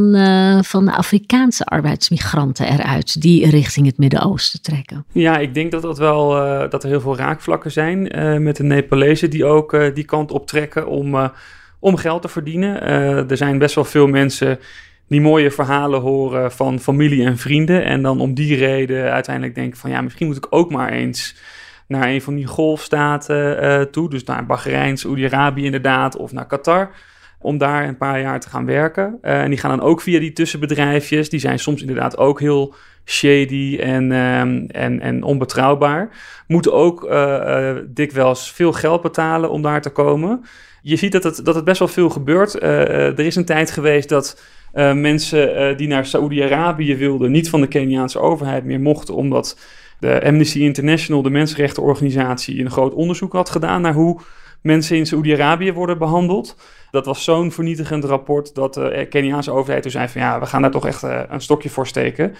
van 0.64 0.84
de 0.84 0.92
Afrikaanse 0.92 1.64
arbeidsmigranten 1.64 2.66
eruit 2.66 3.22
die 3.22 3.50
richting 3.50 3.86
het 3.86 3.98
Midden-Oosten 3.98 4.62
trekken? 4.62 5.04
Ja, 5.12 5.38
ik 5.38 5.54
denk 5.54 5.70
dat, 5.70 5.82
dat, 5.82 5.98
wel, 5.98 6.28
dat 6.70 6.82
er 6.82 6.88
heel 6.88 7.00
veel 7.00 7.16
raakvlakken 7.16 7.72
zijn 7.72 8.02
met 8.42 8.56
de 8.56 8.62
Nepalezen 8.62 9.30
die 9.30 9.44
ook 9.44 9.94
die 9.94 10.04
kant 10.04 10.30
op 10.30 10.46
trekken 10.46 10.88
om, 10.88 11.30
om 11.78 11.96
geld 11.96 12.22
te 12.22 12.28
verdienen. 12.28 12.82
er 13.28 13.36
zijn 13.36 13.58
best 13.58 13.74
wel 13.74 13.84
veel 13.84 14.06
mensen 14.06 14.58
die 15.08 15.20
mooie 15.20 15.50
verhalen 15.50 16.00
horen 16.00 16.52
van 16.52 16.78
familie 16.78 17.24
en 17.24 17.38
vrienden. 17.38 17.84
En 17.84 18.02
dan 18.02 18.20
om 18.20 18.34
die 18.34 18.56
reden 18.56 19.12
uiteindelijk 19.12 19.54
denken 19.54 19.78
van 19.78 19.90
ja, 19.90 20.00
misschien 20.00 20.26
moet 20.26 20.36
ik 20.36 20.46
ook 20.50 20.70
maar 20.70 20.92
eens 20.92 21.36
naar 21.86 22.08
een 22.08 22.22
van 22.22 22.34
die 22.34 22.46
golfstaten 22.46 23.64
uh, 23.64 23.80
toe. 23.80 24.10
Dus 24.10 24.24
naar 24.24 24.46
Bahrein, 24.46 24.96
Saoedi-Arabië 24.96 25.64
inderdaad, 25.64 26.16
of 26.16 26.32
naar 26.32 26.46
Qatar. 26.46 26.90
Om 27.38 27.58
daar 27.58 27.88
een 27.88 27.96
paar 27.96 28.20
jaar 28.20 28.40
te 28.40 28.48
gaan 28.48 28.66
werken. 28.66 29.18
Uh, 29.22 29.42
en 29.42 29.48
die 29.48 29.58
gaan 29.58 29.70
dan 29.78 29.86
ook 29.86 30.00
via 30.00 30.20
die 30.20 30.32
tussenbedrijfjes. 30.32 31.28
Die 31.28 31.40
zijn 31.40 31.58
soms 31.58 31.80
inderdaad 31.80 32.18
ook 32.18 32.40
heel 32.40 32.74
shady 33.04 33.78
en, 33.80 34.12
um, 34.12 34.66
en, 34.68 35.00
en 35.00 35.22
onbetrouwbaar. 35.22 36.08
Moeten 36.46 36.72
ook 36.72 37.04
uh, 37.04 37.74
dikwijls 37.88 38.52
veel 38.52 38.72
geld 38.72 39.02
betalen 39.02 39.50
om 39.50 39.62
daar 39.62 39.82
te 39.82 39.90
komen. 39.90 40.44
Je 40.82 40.96
ziet 40.96 41.12
dat 41.12 41.22
het, 41.22 41.44
dat 41.44 41.54
het 41.54 41.64
best 41.64 41.78
wel 41.78 41.88
veel 41.88 42.10
gebeurt. 42.10 42.62
er 42.62 43.20
is 43.20 43.36
een 43.36 43.44
tijd 43.44 43.70
geweest 43.70 44.08
dat 44.08 44.42
uh, 44.74 44.92
mensen 44.92 45.70
uh, 45.70 45.76
die 45.76 45.88
naar 45.88 46.06
Saoedi-Arabië 46.06 46.96
wilden, 46.96 47.30
niet 47.30 47.50
van 47.50 47.60
de 47.60 47.68
Keniaanse 47.68 48.18
overheid 48.18 48.64
meer 48.64 48.80
mochten, 48.80 49.14
omdat 49.14 49.58
de 50.00 50.24
Amnesty 50.24 50.58
International, 50.58 51.22
de 51.22 51.30
mensenrechtenorganisatie, 51.30 52.60
een 52.60 52.70
groot 52.70 52.94
onderzoek 52.94 53.32
had 53.32 53.50
gedaan 53.50 53.80
naar 53.80 53.94
hoe 53.94 54.20
mensen 54.62 54.96
in 54.96 55.06
Saoedi-Arabië 55.06 55.72
worden 55.72 55.98
behandeld. 55.98 56.56
Dat 56.90 57.06
was 57.06 57.24
zo'n 57.24 57.52
vernietigend 57.52 58.04
rapport 58.04 58.54
dat 58.54 58.74
de 58.74 59.06
Keniaanse 59.10 59.50
overheid 59.50 59.82
toen 59.82 59.90
zei 59.90 60.08
van 60.08 60.20
ja, 60.20 60.40
we 60.40 60.46
gaan 60.46 60.62
daar 60.62 60.70
toch 60.70 60.86
echt 60.86 61.02
een 61.02 61.40
stokje 61.40 61.70
voor 61.70 61.86
steken. 61.86 62.34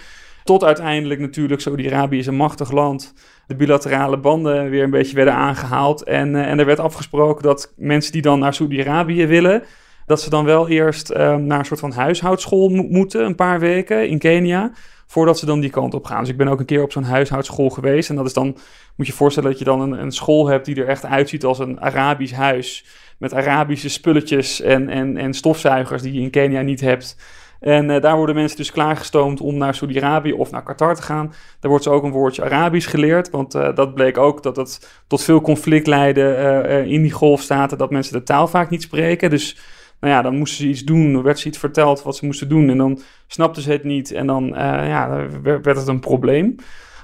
Tot 0.47 0.63
uiteindelijk 0.63 1.19
natuurlijk, 1.19 1.61
Saudi-Arabië 1.61 2.17
is 2.17 2.27
een 2.27 2.35
machtig 2.35 2.71
land. 2.71 3.13
De 3.47 3.55
bilaterale 3.55 4.17
banden 4.17 4.69
weer 4.69 4.83
een 4.83 4.89
beetje 4.89 5.15
werden 5.15 5.33
aangehaald. 5.33 6.03
En, 6.03 6.35
en 6.35 6.59
er 6.59 6.65
werd 6.65 6.79
afgesproken 6.79 7.43
dat 7.43 7.73
mensen 7.75 8.11
die 8.11 8.21
dan 8.21 8.39
naar 8.39 8.53
Saudi-Arabië 8.53 9.25
willen, 9.25 9.63
dat 10.07 10.21
ze 10.21 10.29
dan 10.29 10.45
wel 10.45 10.67
eerst 10.67 11.09
um, 11.09 11.43
naar 11.43 11.59
een 11.59 11.65
soort 11.65 11.79
van 11.79 11.91
huishoudschool 11.91 12.69
moeten, 12.69 13.25
een 13.25 13.35
paar 13.35 13.59
weken 13.59 14.09
in 14.09 14.19
Kenia, 14.19 14.71
voordat 15.07 15.39
ze 15.39 15.45
dan 15.45 15.59
die 15.59 15.69
kant 15.69 15.93
op 15.93 16.05
gaan. 16.05 16.19
Dus 16.19 16.29
ik 16.29 16.37
ben 16.37 16.47
ook 16.47 16.59
een 16.59 16.65
keer 16.65 16.83
op 16.83 16.91
zo'n 16.91 17.03
huishoudschool 17.03 17.69
geweest. 17.69 18.09
En 18.09 18.15
dat 18.15 18.25
is 18.25 18.33
dan, 18.33 18.57
moet 18.95 19.07
je 19.07 19.13
voorstellen 19.13 19.49
dat 19.49 19.59
je 19.59 19.65
dan 19.65 19.81
een, 19.81 20.01
een 20.01 20.11
school 20.11 20.47
hebt 20.47 20.65
die 20.65 20.75
er 20.75 20.87
echt 20.87 21.05
uitziet 21.05 21.45
als 21.45 21.59
een 21.59 21.81
Arabisch 21.81 22.33
huis. 22.33 22.85
Met 23.17 23.33
Arabische 23.33 23.89
spulletjes 23.89 24.61
en, 24.61 24.89
en, 24.89 25.17
en 25.17 25.33
stofzuigers 25.33 26.01
die 26.01 26.13
je 26.13 26.21
in 26.21 26.29
Kenia 26.29 26.61
niet 26.61 26.81
hebt. 26.81 27.17
En 27.59 27.89
uh, 27.89 28.01
daar 28.01 28.15
worden 28.15 28.35
mensen 28.35 28.57
dus 28.57 28.71
klaargestoomd 28.71 29.41
om 29.41 29.57
naar 29.57 29.75
Saudi-Arabië 29.75 30.33
of 30.33 30.51
naar 30.51 30.63
Qatar 30.63 30.95
te 30.95 31.01
gaan. 31.01 31.33
Daar 31.59 31.69
wordt 31.69 31.83
ze 31.83 31.89
ook 31.89 32.03
een 32.03 32.11
woordje 32.11 32.43
Arabisch 32.43 32.89
geleerd. 32.89 33.29
Want 33.29 33.55
uh, 33.55 33.75
dat 33.75 33.93
bleek 33.93 34.17
ook 34.17 34.43
dat 34.43 34.55
het 34.55 35.03
tot 35.07 35.23
veel 35.23 35.41
conflict 35.41 35.87
leidde 35.87 36.65
uh, 36.69 36.91
in 36.91 37.01
die 37.01 37.11
golfstaten. 37.11 37.77
Dat 37.77 37.91
mensen 37.91 38.13
de 38.13 38.23
taal 38.23 38.47
vaak 38.47 38.69
niet 38.69 38.81
spreken. 38.81 39.29
Dus 39.29 39.57
nou 39.99 40.13
ja, 40.13 40.21
dan 40.21 40.37
moesten 40.37 40.57
ze 40.57 40.69
iets 40.69 40.83
doen, 40.83 41.15
er 41.15 41.23
werd 41.23 41.39
ze 41.39 41.47
iets 41.47 41.57
verteld 41.57 42.03
wat 42.03 42.15
ze 42.15 42.25
moesten 42.25 42.49
doen 42.49 42.69
en 42.69 42.77
dan 42.77 43.01
snapten 43.27 43.61
ze 43.61 43.71
het 43.71 43.83
niet 43.83 44.11
en 44.11 44.27
dan 44.27 44.43
uh, 44.43 44.59
ja, 44.87 45.27
werd 45.41 45.65
het 45.77 45.87
een 45.87 45.99
probleem. 45.99 46.55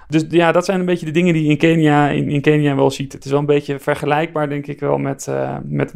Dus 0.07 0.25
ja, 0.29 0.51
dat 0.51 0.65
zijn 0.65 0.79
een 0.79 0.85
beetje 0.85 1.05
de 1.05 1.11
dingen 1.11 1.33
die 1.33 1.43
je 1.43 1.49
in 1.49 1.57
Kenia, 1.57 2.09
in, 2.09 2.41
Kenia 2.41 2.75
wel 2.75 2.91
ziet. 2.91 3.13
Het 3.13 3.25
is 3.25 3.31
wel 3.31 3.39
een 3.39 3.45
beetje 3.45 3.79
vergelijkbaar, 3.79 4.49
denk 4.49 4.67
ik 4.67 4.79
wel, 4.79 4.97
met, 4.97 5.27
uh, 5.29 5.57
met, 5.63 5.91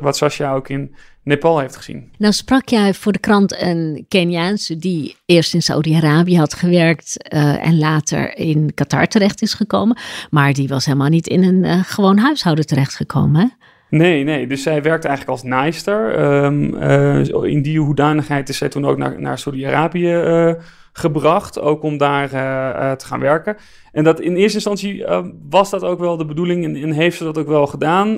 wat 0.00 0.16
Sascha 0.16 0.54
ook 0.54 0.68
in 0.68 0.94
Nepal 1.22 1.58
heeft 1.58 1.76
gezien. 1.76 2.10
Nou 2.18 2.32
sprak 2.32 2.68
jij 2.68 2.94
voor 2.94 3.12
de 3.12 3.18
krant 3.18 3.62
een 3.62 4.04
Keniaanse 4.08 4.76
die 4.76 5.16
eerst 5.26 5.54
in 5.54 5.62
Saudi-Arabië 5.62 6.38
had 6.38 6.54
gewerkt 6.54 7.34
uh, 7.34 7.66
en 7.66 7.78
later 7.78 8.36
in 8.36 8.74
Qatar 8.74 9.06
terecht 9.06 9.42
is 9.42 9.54
gekomen. 9.54 9.98
Maar 10.30 10.52
die 10.52 10.68
was 10.68 10.84
helemaal 10.84 11.08
niet 11.08 11.26
in 11.26 11.42
een 11.42 11.84
gewoon 11.84 12.18
huishouden 12.18 12.66
terechtgekomen, 12.66 13.40
hè? 13.40 13.63
Nee, 13.94 14.24
nee. 14.24 14.46
Dus 14.46 14.62
zij 14.62 14.82
werkte 14.82 15.08
eigenlijk 15.08 15.38
als 15.38 15.48
naaister. 15.48 16.24
Um, 16.44 16.74
uh, 16.74 17.50
in 17.52 17.62
die 17.62 17.80
hoedanigheid 17.80 18.48
is 18.48 18.58
zij 18.58 18.68
toen 18.68 18.86
ook 18.86 18.96
naar, 18.96 19.20
naar 19.20 19.38
Saudi-Arabië 19.38 20.14
uh, 20.14 20.52
gebracht. 20.92 21.60
Ook 21.60 21.82
om 21.82 21.96
daar 21.96 22.32
uh, 22.32 22.92
te 22.92 23.06
gaan 23.06 23.20
werken. 23.20 23.56
En 23.92 24.04
dat 24.04 24.20
in 24.20 24.36
eerste 24.36 24.54
instantie 24.54 25.04
was 25.48 25.70
dat 25.70 25.84
ook 25.84 25.98
wel 25.98 26.16
de 26.16 26.24
bedoeling 26.24 26.64
en, 26.64 26.76
en 26.76 26.92
heeft 26.92 27.16
ze 27.16 27.24
dat 27.24 27.38
ook 27.38 27.46
wel 27.46 27.66
gedaan. 27.66 28.14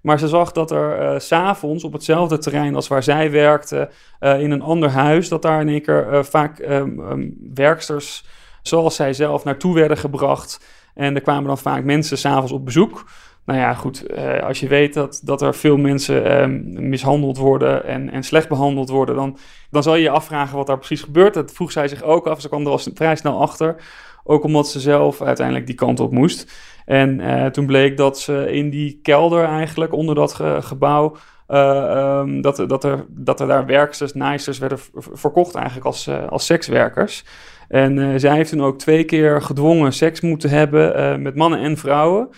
maar 0.00 0.18
ze 0.18 0.28
zag 0.28 0.52
dat 0.52 0.70
er 0.70 1.20
s 1.20 1.26
s'avonds 1.26 1.84
op 1.84 1.92
hetzelfde 1.92 2.38
terrein 2.38 2.74
als 2.74 2.88
waar 2.88 3.02
zij 3.02 3.30
werkte, 3.30 3.90
in 4.20 4.50
een 4.50 4.62
ander 4.62 4.90
huis, 4.90 5.28
dat 5.28 5.42
daar 5.42 5.60
in 5.60 5.68
één 5.68 5.82
keer 5.82 6.24
vaak 6.24 6.58
um, 6.58 7.00
um, 7.00 7.36
werksters 7.54 8.24
zoals 8.62 8.96
zij 8.96 9.12
zelf 9.12 9.44
naartoe 9.44 9.74
werden 9.74 9.96
gebracht. 9.96 10.60
En 10.94 11.14
er 11.14 11.20
kwamen 11.20 11.46
dan 11.46 11.58
vaak 11.58 11.84
mensen 11.84 12.18
s'avonds 12.18 12.52
op 12.52 12.64
bezoek. 12.64 13.04
Nou 13.44 13.58
ja, 13.58 13.74
goed, 13.74 14.04
uh, 14.10 14.42
als 14.42 14.60
je 14.60 14.68
weet 14.68 14.94
dat, 14.94 15.20
dat 15.24 15.42
er 15.42 15.54
veel 15.54 15.76
mensen 15.76 16.42
um, 16.42 16.88
mishandeld 16.88 17.38
worden 17.38 17.84
en, 17.84 18.10
en 18.10 18.22
slecht 18.22 18.48
behandeld 18.48 18.88
worden, 18.88 19.14
dan, 19.14 19.36
dan 19.70 19.82
zal 19.82 19.94
je 19.94 20.02
je 20.02 20.10
afvragen 20.10 20.56
wat 20.56 20.66
daar 20.66 20.78
precies 20.78 21.02
gebeurt. 21.02 21.34
Dat 21.34 21.52
vroeg 21.52 21.72
zij 21.72 21.88
zich 21.88 22.02
ook 22.02 22.26
af. 22.26 22.40
Ze 22.40 22.48
kwam 22.48 22.64
er 22.64 22.70
al 22.70 22.80
vrij 22.94 23.16
snel 23.16 23.40
achter. 23.40 23.76
Ook 24.24 24.44
omdat 24.44 24.68
ze 24.68 24.80
zelf 24.80 25.22
uiteindelijk 25.22 25.66
die 25.66 25.74
kant 25.74 26.00
op 26.00 26.12
moest. 26.12 26.52
En 26.84 27.18
uh, 27.18 27.46
toen 27.46 27.66
bleek 27.66 27.96
dat 27.96 28.18
ze 28.18 28.52
in 28.52 28.70
die 28.70 28.98
kelder 29.02 29.44
eigenlijk, 29.44 29.92
onder 29.92 30.14
dat 30.14 30.34
ge 30.34 30.56
gebouw, 30.60 31.16
uh, 31.48 32.20
um, 32.20 32.40
dat, 32.40 32.64
dat, 32.66 32.84
er, 32.84 33.04
dat 33.08 33.40
er 33.40 33.46
daar 33.46 33.66
werksters, 33.66 34.14
naaisters 34.14 34.58
werden 34.58 34.78
verkocht 34.94 35.54
eigenlijk 35.54 35.86
als, 35.86 36.08
als 36.28 36.46
sekswerkers. 36.46 37.24
En 37.68 38.20
zij 38.20 38.34
heeft 38.34 38.50
toen 38.50 38.62
ook 38.62 38.78
twee 38.78 39.04
keer 39.04 39.42
gedwongen 39.42 39.92
seks 39.92 40.20
moeten 40.20 40.50
hebben 40.50 41.22
met 41.22 41.34
mannen 41.34 41.60
en 41.60 41.76
vrouwen. 41.76 42.28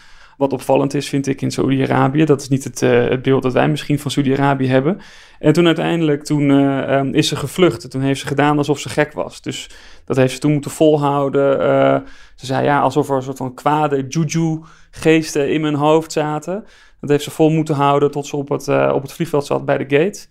Wat 0.43 0.53
opvallend 0.53 0.95
is, 0.95 1.09
vind 1.09 1.27
ik, 1.27 1.41
in 1.41 1.51
Saudi-Arabië. 1.51 2.25
Dat 2.25 2.41
is 2.41 2.49
niet 2.49 2.65
het, 2.65 2.83
uh, 2.83 3.09
het, 3.09 3.23
beeld 3.23 3.43
dat 3.43 3.53
wij 3.53 3.69
misschien 3.69 3.99
van 3.99 4.11
Saudi-Arabië 4.11 4.67
hebben. 4.67 5.01
En 5.39 5.53
toen 5.53 5.67
uiteindelijk, 5.67 6.25
toen 6.25 6.51
uh, 6.51 6.99
um, 6.99 7.15
is 7.15 7.29
ze 7.29 7.37
gevlucht. 7.37 7.91
Toen 7.91 8.01
heeft 8.01 8.21
ze 8.21 8.27
gedaan 8.27 8.59
alsof 8.59 8.79
ze 8.79 8.89
gek 8.89 9.13
was. 9.13 9.43
Dus 9.43 9.71
dat 10.05 10.17
heeft 10.17 10.33
ze 10.33 10.39
toen 10.39 10.53
moeten 10.53 10.71
volhouden. 10.71 11.61
Uh, 11.61 12.09
ze 12.35 12.47
zei 12.47 12.65
ja, 12.65 12.81
alsof 12.81 13.09
er 13.09 13.17
een 13.17 13.23
soort 13.23 13.37
van 13.37 13.55
kwade 13.55 14.07
juju-geesten 14.09 15.53
in 15.53 15.61
mijn 15.61 15.75
hoofd 15.75 16.13
zaten. 16.13 16.65
Dat 17.01 17.11
heeft 17.11 17.25
ze 17.25 17.31
vol 17.31 17.51
moeten 17.51 17.75
houden 17.75 18.11
tot 18.11 18.27
ze 18.27 18.37
op 18.37 18.49
het, 18.49 18.69
op 18.93 19.03
het 19.03 19.13
vliegveld 19.13 19.47
zat 19.47 19.65
bij 19.65 19.79
de 19.79 19.97
gate. 19.97 20.27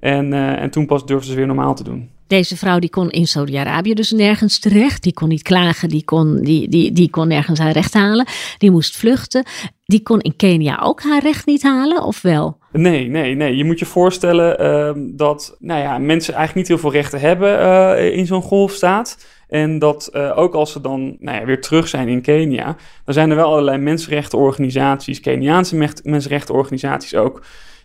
En, 0.00 0.32
en 0.32 0.70
toen 0.70 0.86
pas 0.86 1.06
durfde 1.06 1.30
ze 1.30 1.36
weer 1.36 1.46
normaal 1.46 1.74
te 1.74 1.84
doen. 1.84 2.12
Deze 2.26 2.56
vrouw 2.56 2.78
die 2.78 2.90
kon 2.90 3.10
in 3.10 3.26
Saudi-Arabië 3.26 3.94
dus 3.94 4.10
nergens 4.10 4.58
terecht. 4.58 5.02
Die 5.02 5.12
kon 5.12 5.28
niet 5.28 5.42
klagen, 5.42 5.88
die 5.88 6.04
kon, 6.04 6.40
die, 6.42 6.68
die, 6.68 6.92
die 6.92 7.10
kon 7.10 7.28
nergens 7.28 7.58
haar 7.58 7.72
recht 7.72 7.94
halen. 7.94 8.26
Die 8.58 8.70
moest 8.70 8.96
vluchten. 8.96 9.44
Die 9.84 10.02
kon 10.02 10.20
in 10.20 10.36
Kenia 10.36 10.80
ook 10.82 11.02
haar 11.02 11.22
recht 11.22 11.46
niet 11.46 11.62
halen, 11.62 12.02
of 12.02 12.22
wel? 12.22 12.58
Nee, 12.72 13.08
nee, 13.08 13.34
nee. 13.34 13.56
Je 13.56 13.64
moet 13.64 13.78
je 13.78 13.84
voorstellen 13.84 14.62
uh, 14.96 15.02
dat 15.16 15.56
nou 15.58 15.80
ja, 15.80 15.98
mensen 15.98 16.34
eigenlijk 16.34 16.68
niet 16.68 16.80
heel 16.80 16.90
veel 16.90 17.00
rechten 17.00 17.20
hebben 17.20 17.60
uh, 17.60 18.16
in 18.16 18.26
zo'n 18.26 18.42
golfstaat. 18.42 19.26
En 19.48 19.78
dat 19.78 20.10
uh, 20.12 20.38
ook 20.38 20.54
als 20.54 20.72
ze 20.72 20.80
dan 20.80 21.16
nou 21.18 21.38
ja, 21.38 21.44
weer 21.44 21.60
terug 21.60 21.88
zijn 21.88 22.08
in 22.08 22.22
Kenia, 22.22 22.76
dan 23.04 23.14
zijn 23.14 23.30
er 23.30 23.36
wel 23.36 23.50
allerlei 23.50 23.78
mensenrechtenorganisaties, 23.78 25.20
Keniaanse 25.20 25.76
mensenrechtenorganisaties 26.02 27.14
ook 27.14 27.42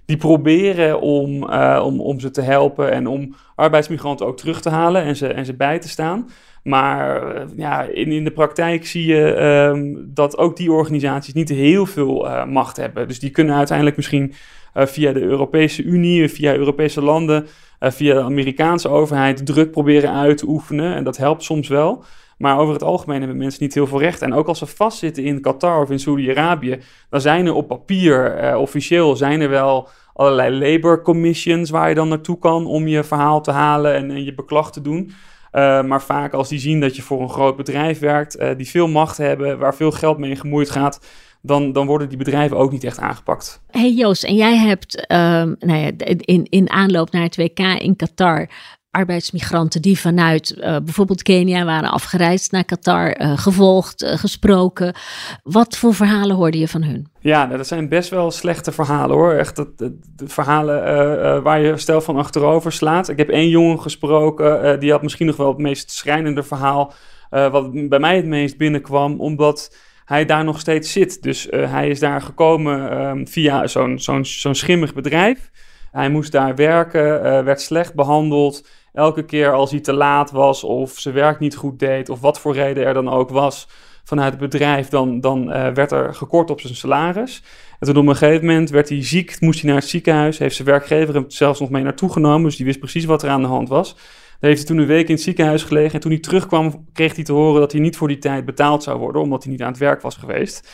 die 0.10 0.18
proberen 0.18 1.02
om, 1.02 1.44
uh, 1.44 1.82
om, 1.86 2.02
om 2.02 2.20
ze 2.20 2.32
te 2.32 2.42
helpen 2.42 2.92
en 2.92 3.08
om 3.08 3.36
arbeidsmigranten 3.56 4.26
ook 4.26 4.38
terug 4.38 4.62
te 4.62 4.70
halen 4.70 5.04
en 5.04 5.16
ze, 5.16 5.28
en 5.28 5.46
ze 5.46 5.54
bij 5.54 5.80
te 5.80 5.90
staan. 5.90 6.30
Maar 6.64 7.36
uh, 7.36 7.42
ja, 7.56 7.82
in, 7.82 8.12
in 8.12 8.24
de 8.24 8.32
praktijk 8.32 8.86
zie 8.86 9.06
je 9.06 9.42
um, 9.42 10.12
dat 10.14 10.38
ook 10.38 10.58
die 10.58 10.72
organisaties 10.72 11.34
niet 11.34 11.50
heel 11.50 11.86
veel 11.86 12.26
uh, 12.26 12.46
macht 12.46 12.78
hebben. 12.78 13.08
Dus 13.08 13.20
die 13.20 13.30
kunnen 13.30 13.56
uiteindelijk 13.56 13.98
misschien 13.98 14.34
via 14.74 15.12
de 15.12 15.22
Europese 15.22 15.84
Unie, 15.84 16.30
via 16.30 16.56
Europese 16.56 17.02
landen, 17.02 17.46
via 17.80 18.14
de 18.14 18.22
Amerikaanse 18.22 18.90
overheid 18.90 19.46
druk 19.46 19.72
proberen 19.72 20.14
uit 20.14 20.38
te 20.38 20.48
oefenen. 20.48 20.96
En 20.96 21.04
dat 21.04 21.18
helpt 21.18 21.44
soms 21.44 21.68
wel. 21.68 22.04
Maar 22.40 22.58
over 22.58 22.74
het 22.74 22.84
algemeen 22.84 23.20
hebben 23.20 23.38
mensen 23.38 23.64
niet 23.64 23.74
heel 23.74 23.88
veel 23.88 24.00
recht. 24.00 24.22
En 24.22 24.34
ook 24.34 24.48
als 24.48 24.60
ze 24.60 24.66
vastzitten 24.66 25.24
in 25.24 25.42
Qatar 25.42 25.82
of 25.82 25.90
in 25.90 26.00
Saudi-Arabië, 26.00 26.80
dan 27.10 27.22
zijn 27.22 27.46
er 27.46 27.54
op 27.54 27.68
papier, 27.68 28.44
uh, 28.44 28.60
officieel, 28.60 29.16
zijn 29.16 29.42
er 29.42 29.50
wel 29.50 29.90
allerlei 30.14 30.58
labor 30.58 31.02
commissions 31.02 31.70
waar 31.70 31.90
je 31.90 31.96
dan 31.96 32.08
naartoe 32.08 32.40
kan 32.40 32.66
om 32.66 32.88
je 32.88 33.04
verhaal 33.04 33.42
te 33.42 33.52
halen 33.52 33.94
en, 33.96 34.24
je 34.24 34.34
beklag 34.34 34.72
te 34.72 34.82
doen. 34.82 35.12
Uh, 35.52 35.84
maar 35.84 36.02
vaak 36.02 36.34
als 36.34 36.50
die 36.50 36.60
zien 36.60 36.80
dat 36.80 36.96
je 36.96 37.02
voor 37.02 37.22
een 37.22 37.30
groot 37.30 37.56
bedrijf 37.56 38.00
werkt, 38.00 38.40
uh, 38.40 38.50
die 38.58 38.70
veel 38.70 38.88
macht 38.88 39.18
hebben, 39.18 39.58
waar 39.58 39.76
veel 39.76 39.92
geld 39.92 40.18
mee 40.18 40.36
gemoeid 40.36 40.70
gaat, 40.70 41.00
dan, 41.42 41.72
dan 41.72 41.88
worden 41.88 42.10
die 42.10 42.18
bedrijven 42.18 42.58
ook 42.58 42.72
niet 42.72 42.84
echt 42.84 43.00
aangepakt. 43.00 43.62
Hey 43.68 43.94
Joost, 43.94 44.24
en 44.24 44.36
jij 44.36 44.58
hebt 44.58 45.12
um, 45.12 45.56
nou 45.60 45.80
ja, 45.80 45.92
in, 46.18 46.46
in 46.50 46.70
aanloop 46.70 47.12
naar 47.12 47.24
het 47.24 47.36
WK 47.36 47.60
in 47.60 47.96
Qatar 47.96 48.50
arbeidsmigranten 48.92 49.82
die 49.82 50.00
vanuit 50.00 50.56
uh, 50.58 50.78
bijvoorbeeld 50.84 51.24
Kenia 51.24 51.66
waren 51.66 51.90
afgereisd 51.90 52.52
naar 52.52 52.64
Qatar, 52.64 53.22
uh, 53.22 53.38
gevolgd, 53.38 54.04
uh, 54.04 54.14
gesproken. 54.14 54.96
Wat 55.44 55.78
voor 55.78 55.94
verhalen 55.94 56.36
hoorde 56.36 56.58
je 56.58 56.68
van 56.68 56.84
hun? 56.84 57.08
Ja, 57.20 57.46
nou, 57.46 57.58
dat 57.58 57.68
zijn 57.68 57.90
best 57.90 58.10
wel 58.10 58.32
slechte 58.32 58.72
verhalen 58.72 59.16
hoor. 59.16 59.34
Echt 59.34 59.56
de, 59.56 59.98
verhalen 60.26 61.44
waar 61.44 61.60
je 61.60 61.78
stel 61.78 62.02
van 62.02 62.18
achterover 62.18 62.72
slaat. 62.72 63.10
Ik 63.10 63.18
heb 63.18 63.30
één 63.30 63.50
jongen 63.50 63.82
gesproken, 63.82 64.80
die 64.80 64.92
had 64.92 65.02
misschien 65.02 65.26
nog 65.26 65.36
wel 65.36 65.48
het 65.48 65.58
meest 65.58 65.92
schrijnende 65.92 66.44
verhaal. 66.44 66.94
wat 67.30 67.90
bij 67.90 68.00
mij 68.00 68.16
het 68.16 68.26
meest 68.26 68.58
binnenkwam, 68.58 69.20
omdat 69.20 69.76
hij 70.06 70.26
daar 70.26 70.44
nog 70.44 70.60
steeds 70.60 70.92
zit. 70.92 71.22
Dus 71.22 71.48
hij 71.50 71.90
is 71.90 72.00
daar 72.00 72.22
gekomen 72.22 73.02
um, 73.02 73.28
via 73.28 73.68
zo'n 73.68 74.00
zo'n 74.00 74.26
zo'n 74.26 74.56
schimmig 74.56 74.94
bedrijf. 74.94 75.50
Hij 75.92 76.10
moest 76.10 76.32
daar 76.32 76.56
werken, 76.56 77.22
werd 77.44 77.62
slecht 77.62 77.94
behandeld 77.94 78.68
elke 78.94 79.26
keer 79.26 79.54
als 79.54 79.72
hij 79.72 79.80
te 79.80 79.94
laat 79.94 80.32
was 80.32 80.64
of 80.64 81.00
zijn 81.00 81.16
werk 81.16 81.40
niet 81.40 81.56
goed 81.56 81.80
deed 81.80 82.10
of 82.10 82.20
wat 82.20 82.40
voor 82.40 82.54
reden 82.54 82.86
er 82.86 82.94
dan 82.94 83.10
ook 83.10 83.30
was 83.30 83.68
vanuit 84.10 84.32
het 84.32 84.42
bedrijf, 84.42 84.88
dan, 84.88 85.20
dan 85.20 85.50
uh, 85.50 85.68
werd 85.74 85.92
er 85.92 86.14
gekort 86.14 86.50
op 86.50 86.62
zijn 86.62 86.76
salaris. 86.76 87.44
En 87.80 87.88
toen 87.88 87.98
op 87.98 88.08
een 88.08 88.16
gegeven 88.16 88.46
moment 88.46 88.70
werd 88.70 88.90
hij 88.90 89.04
ziek, 89.04 89.42
moest 89.42 89.62
hij 89.62 89.70
naar 89.70 89.80
het 89.80 89.90
ziekenhuis, 89.90 90.38
heeft 90.38 90.56
zijn 90.56 90.68
werkgever 90.68 91.14
hem 91.14 91.26
zelfs 91.28 91.60
nog 91.60 91.70
mee 91.70 91.84
naartoe 91.84 92.12
genomen, 92.12 92.44
dus 92.44 92.56
die 92.56 92.66
wist 92.66 92.80
precies 92.80 93.06
wat 93.06 93.24
er 93.24 93.30
aan 93.30 93.42
de 93.42 93.48
hand 93.48 93.70
was. 93.70 93.94
Daar 94.40 94.50
heeft 94.50 94.58
hij 94.58 94.68
toen 94.68 94.78
een 94.78 94.88
week 94.88 95.08
in 95.08 95.14
het 95.14 95.24
ziekenhuis 95.24 95.64
gelegen 95.64 95.94
en 95.94 96.00
toen 96.00 96.12
hij 96.12 96.20
terugkwam 96.20 96.86
kreeg 96.94 97.16
hij 97.16 97.24
te 97.24 97.34
horen 97.34 97.60
dat 97.60 97.72
hij 97.72 97.82
niet 97.82 97.98
voor 97.98 98.08
die 98.08 98.18
tijd 98.18 98.46
betaald 98.46 98.84
zou 98.84 99.00
worden, 99.00 99.22
omdat 99.22 99.44
hij 99.44 99.52
niet 99.52 99.62
aan 99.62 99.72
het 99.72 99.78
werk 99.78 100.02
was 100.02 100.16
geweest. 100.16 100.70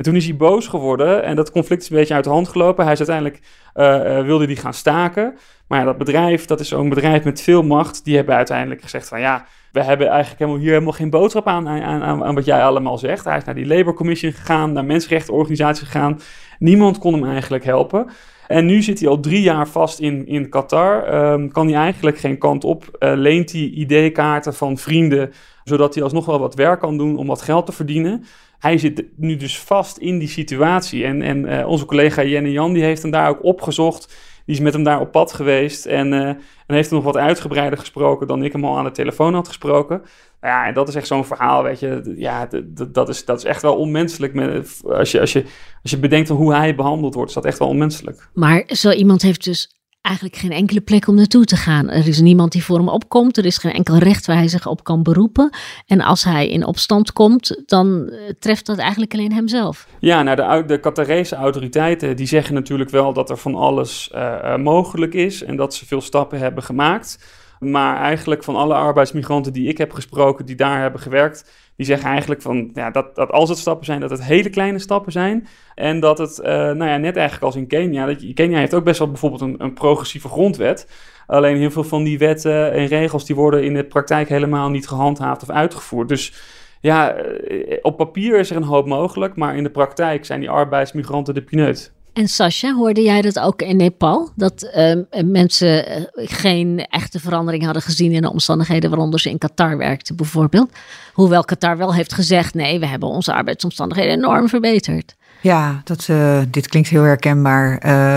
En 0.00 0.06
toen 0.06 0.16
is 0.16 0.24
hij 0.24 0.36
boos 0.36 0.66
geworden 0.66 1.24
en 1.24 1.36
dat 1.36 1.50
conflict 1.50 1.82
is 1.82 1.90
een 1.90 1.96
beetje 1.96 2.14
uit 2.14 2.24
de 2.24 2.30
hand 2.30 2.48
gelopen. 2.48 2.84
Hij 2.84 2.92
is 2.92 2.98
uiteindelijk, 2.98 3.40
uh, 3.74 4.18
uh, 4.18 4.24
wilde 4.24 4.46
die 4.46 4.56
gaan 4.56 4.74
staken. 4.74 5.34
Maar 5.66 5.78
ja, 5.78 5.84
dat 5.84 5.98
bedrijf, 5.98 6.44
dat 6.44 6.60
is 6.60 6.68
zo'n 6.68 6.88
bedrijf 6.88 7.24
met 7.24 7.40
veel 7.40 7.62
macht, 7.62 8.04
die 8.04 8.16
hebben 8.16 8.34
uiteindelijk 8.34 8.82
gezegd 8.82 9.08
van 9.08 9.20
ja, 9.20 9.46
we 9.72 9.82
hebben 9.82 10.08
eigenlijk 10.08 10.38
helemaal 10.38 10.60
hier 10.60 10.70
helemaal 10.70 10.92
geen 10.92 11.10
boodschap 11.10 11.46
aan, 11.46 11.68
aan, 11.68 12.24
aan, 12.24 12.34
wat 12.34 12.44
jij 12.44 12.62
allemaal 12.62 12.98
zegt. 12.98 13.24
Hij 13.24 13.36
is 13.36 13.44
naar 13.44 13.54
die 13.54 13.66
Labour 13.66 13.94
Commission 13.94 14.32
gegaan, 14.32 14.72
naar 14.72 14.84
mensenrechtenorganisaties 14.84 15.88
gegaan. 15.88 16.20
Niemand 16.58 16.98
kon 16.98 17.12
hem 17.12 17.24
eigenlijk 17.24 17.64
helpen. 17.64 18.06
En 18.46 18.66
nu 18.66 18.82
zit 18.82 19.00
hij 19.00 19.08
al 19.08 19.20
drie 19.20 19.42
jaar 19.42 19.68
vast 19.68 19.98
in, 19.98 20.26
in 20.26 20.48
Qatar. 20.48 21.14
Um, 21.32 21.52
kan 21.52 21.66
hij 21.66 21.76
eigenlijk 21.76 22.18
geen 22.18 22.38
kant 22.38 22.64
op. 22.64 22.84
Uh, 22.98 23.12
leent 23.14 23.52
hij 23.52 23.60
ID-kaarten 23.60 24.54
van 24.54 24.78
vrienden, 24.78 25.32
zodat 25.64 25.94
hij 25.94 26.02
alsnog 26.02 26.26
wel 26.26 26.40
wat 26.40 26.54
werk 26.54 26.80
kan 26.80 26.98
doen 26.98 27.16
om 27.16 27.26
wat 27.26 27.42
geld 27.42 27.66
te 27.66 27.72
verdienen. 27.72 28.24
Hij 28.60 28.78
zit 28.78 29.04
nu 29.16 29.36
dus 29.36 29.58
vast 29.58 29.96
in 29.96 30.18
die 30.18 30.28
situatie. 30.28 31.04
En, 31.04 31.22
en 31.22 31.44
uh, 31.44 31.68
onze 31.68 31.84
collega 31.84 32.24
Jenne 32.24 32.50
Jan 32.50 32.72
die 32.72 32.82
heeft 32.82 33.02
hem 33.02 33.10
daar 33.10 33.28
ook 33.28 33.44
opgezocht. 33.44 34.06
Die 34.46 34.54
is 34.54 34.60
met 34.60 34.72
hem 34.72 34.82
daar 34.82 35.00
op 35.00 35.12
pad 35.12 35.32
geweest 35.32 35.86
en, 35.86 36.12
uh, 36.12 36.28
en 36.28 36.38
heeft 36.66 36.90
hem 36.90 36.98
nog 36.98 37.12
wat 37.12 37.22
uitgebreider 37.22 37.78
gesproken 37.78 38.26
dan 38.26 38.44
ik 38.44 38.52
hem 38.52 38.64
al 38.64 38.78
aan 38.78 38.84
de 38.84 38.90
telefoon 38.90 39.34
had 39.34 39.48
gesproken. 39.48 40.02
Ja, 40.40 40.66
en 40.66 40.74
dat 40.74 40.88
is 40.88 40.94
echt 40.94 41.06
zo'n 41.06 41.24
verhaal, 41.24 41.62
weet 41.62 41.80
je. 41.80 42.12
Ja, 42.16 42.48
dat 42.88 43.08
is, 43.08 43.24
dat 43.24 43.38
is 43.38 43.44
echt 43.44 43.62
wel 43.62 43.76
onmenselijk. 43.76 44.34
Met, 44.34 44.80
als, 44.84 45.10
je, 45.10 45.20
als, 45.20 45.32
je, 45.32 45.44
als 45.82 45.90
je 45.90 45.98
bedenkt 45.98 46.28
hoe 46.28 46.54
hij 46.54 46.74
behandeld 46.74 47.14
wordt, 47.14 47.28
is 47.28 47.34
dat 47.34 47.44
echt 47.44 47.58
wel 47.58 47.68
onmenselijk. 47.68 48.28
Maar 48.34 48.64
zo 48.66 48.90
iemand 48.90 49.22
heeft 49.22 49.44
dus 49.44 49.79
eigenlijk 50.02 50.36
geen 50.36 50.52
enkele 50.52 50.80
plek 50.80 51.06
om 51.06 51.14
naartoe 51.14 51.44
te 51.44 51.56
gaan. 51.56 51.90
Er 51.90 52.08
is 52.08 52.20
niemand 52.20 52.52
die 52.52 52.64
voor 52.64 52.76
hem 52.76 52.88
opkomt. 52.88 53.36
Er 53.36 53.44
is 53.44 53.58
geen 53.58 53.72
enkel 53.72 53.98
recht 53.98 54.26
waar 54.26 54.36
hij 54.36 54.48
zich 54.48 54.66
op 54.66 54.84
kan 54.84 55.02
beroepen. 55.02 55.50
En 55.86 56.00
als 56.00 56.24
hij 56.24 56.48
in 56.48 56.66
opstand 56.66 57.12
komt, 57.12 57.62
dan 57.66 58.08
eh, 58.08 58.18
treft 58.38 58.66
dat 58.66 58.78
eigenlijk 58.78 59.14
alleen 59.14 59.32
hemzelf. 59.32 59.86
Ja, 59.98 60.22
nou 60.22 60.36
de, 60.36 60.64
de 60.66 60.80
Qatarese 60.80 61.36
autoriteiten 61.36 62.16
die 62.16 62.26
zeggen 62.26 62.54
natuurlijk 62.54 62.90
wel 62.90 63.12
dat 63.12 63.30
er 63.30 63.36
van 63.36 63.54
alles 63.54 64.10
uh, 64.14 64.56
mogelijk 64.56 65.14
is 65.14 65.42
en 65.42 65.56
dat 65.56 65.74
ze 65.74 65.86
veel 65.86 66.00
stappen 66.00 66.38
hebben 66.38 66.62
gemaakt. 66.62 67.18
Maar 67.58 67.96
eigenlijk 67.96 68.44
van 68.44 68.56
alle 68.56 68.74
arbeidsmigranten 68.74 69.52
die 69.52 69.68
ik 69.68 69.78
heb 69.78 69.92
gesproken, 69.92 70.46
die 70.46 70.56
daar 70.56 70.80
hebben 70.80 71.00
gewerkt, 71.00 71.50
die 71.80 71.88
zeggen 71.88 72.10
eigenlijk 72.10 72.42
van, 72.42 72.70
ja, 72.74 72.90
dat, 72.90 73.14
dat 73.14 73.30
als 73.30 73.48
het 73.48 73.58
stappen 73.58 73.84
zijn, 73.86 74.00
dat 74.00 74.10
het 74.10 74.24
hele 74.24 74.50
kleine 74.50 74.78
stappen 74.78 75.12
zijn. 75.12 75.46
En 75.74 76.00
dat 76.00 76.18
het, 76.18 76.38
uh, 76.38 76.46
nou 76.46 76.84
ja, 76.84 76.96
net 76.96 77.16
eigenlijk 77.16 77.42
als 77.42 77.56
in 77.56 77.66
Kenia. 77.66 78.06
Dat, 78.06 78.32
Kenia 78.34 78.58
heeft 78.58 78.74
ook 78.74 78.84
best 78.84 78.98
wel 78.98 79.08
bijvoorbeeld 79.08 79.40
een, 79.40 79.54
een 79.58 79.72
progressieve 79.72 80.28
grondwet. 80.28 80.88
Alleen 81.26 81.56
heel 81.56 81.70
veel 81.70 81.84
van 81.84 82.04
die 82.04 82.18
wetten 82.18 82.72
en 82.72 82.86
regels 82.86 83.26
die 83.26 83.36
worden 83.36 83.64
in 83.64 83.74
de 83.74 83.84
praktijk 83.84 84.28
helemaal 84.28 84.70
niet 84.70 84.88
gehandhaafd 84.88 85.42
of 85.42 85.50
uitgevoerd. 85.50 86.08
Dus 86.08 86.32
ja, 86.80 87.12
eh, 87.12 87.78
op 87.82 87.96
papier 87.96 88.38
is 88.38 88.50
er 88.50 88.56
een 88.56 88.62
hoop 88.62 88.86
mogelijk, 88.86 89.36
maar 89.36 89.56
in 89.56 89.62
de 89.62 89.70
praktijk 89.70 90.24
zijn 90.24 90.40
die 90.40 90.50
arbeidsmigranten 90.50 91.34
de 91.34 91.42
pineut. 91.42 91.92
En 92.20 92.28
Sascha, 92.28 92.74
hoorde 92.74 93.02
jij 93.02 93.20
dat 93.20 93.38
ook 93.38 93.62
in 93.62 93.76
Nepal? 93.76 94.30
Dat 94.34 94.70
uh, 94.76 95.24
mensen 95.24 95.84
geen 96.14 96.86
echte 96.90 97.20
verandering 97.20 97.64
hadden 97.64 97.82
gezien 97.82 98.12
in 98.12 98.22
de 98.22 98.30
omstandigheden 98.30 98.90
waaronder 98.90 99.20
ze 99.20 99.30
in 99.30 99.38
Qatar 99.38 99.76
werkten, 99.76 100.16
bijvoorbeeld. 100.16 100.72
Hoewel 101.12 101.44
Qatar 101.44 101.76
wel 101.76 101.94
heeft 101.94 102.12
gezegd: 102.12 102.54
nee, 102.54 102.78
we 102.78 102.86
hebben 102.86 103.08
onze 103.08 103.32
arbeidsomstandigheden 103.32 104.12
enorm 104.12 104.48
verbeterd. 104.48 105.16
Ja, 105.42 105.80
dat, 105.84 106.06
uh, 106.10 106.40
dit 106.48 106.68
klinkt 106.68 106.88
heel 106.88 107.02
herkenbaar. 107.02 107.72